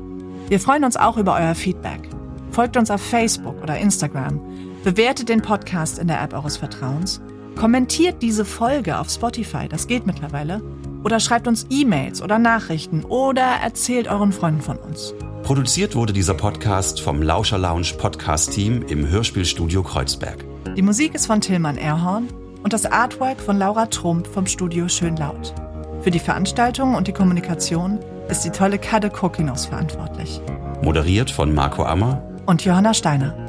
Wir 0.47 0.59
freuen 0.59 0.83
uns 0.83 0.95
auch 0.95 1.17
über 1.17 1.35
euer 1.35 1.55
Feedback. 1.55 2.07
Folgt 2.51 2.77
uns 2.77 2.91
auf 2.91 3.01
Facebook 3.01 3.61
oder 3.63 3.79
Instagram, 3.79 4.39
bewertet 4.83 5.29
den 5.29 5.41
Podcast 5.41 5.99
in 5.99 6.07
der 6.07 6.21
App 6.21 6.33
eures 6.33 6.57
Vertrauens, 6.57 7.21
kommentiert 7.55 8.21
diese 8.21 8.45
Folge 8.45 8.99
auf 8.99 9.09
Spotify, 9.09 9.67
das 9.67 9.87
geht 9.87 10.05
mittlerweile, 10.05 10.61
oder 11.03 11.19
schreibt 11.19 11.47
uns 11.47 11.65
E-Mails 11.69 12.21
oder 12.21 12.39
Nachrichten 12.39 13.03
oder 13.05 13.43
erzählt 13.63 14.07
euren 14.07 14.31
Freunden 14.31 14.61
von 14.61 14.77
uns. 14.77 15.13
Produziert 15.43 15.95
wurde 15.95 16.13
dieser 16.13 16.33
Podcast 16.33 17.01
vom 17.01 17.21
Lauscher 17.21 17.57
Lounge 17.57 17.93
Podcast 17.97 18.51
Team 18.51 18.83
im 18.87 19.07
Hörspielstudio 19.07 19.83
Kreuzberg. 19.83 20.45
Die 20.75 20.81
Musik 20.81 21.15
ist 21.15 21.27
von 21.27 21.41
Tillmann 21.41 21.77
Erhorn 21.77 22.27
und 22.63 22.73
das 22.73 22.85
Artwork 22.85 23.39
von 23.39 23.57
Laura 23.57 23.87
Trump 23.87 24.27
vom 24.27 24.45
Studio 24.45 24.87
Schönlaut. 24.87 25.53
Für 26.01 26.11
die 26.11 26.19
Veranstaltung 26.19 26.95
und 26.95 27.07
die 27.07 27.13
Kommunikation 27.13 27.99
ist 28.29 28.41
die 28.41 28.51
tolle 28.51 28.77
Kade 28.77 29.09
Kokinos 29.09 29.65
verantwortlich. 29.65 30.39
Moderiert 30.81 31.31
von 31.31 31.53
Marco 31.53 31.83
Ammer 31.83 32.23
Und 32.45 32.63
Johanna 32.63 32.93
Steiner. 32.93 33.48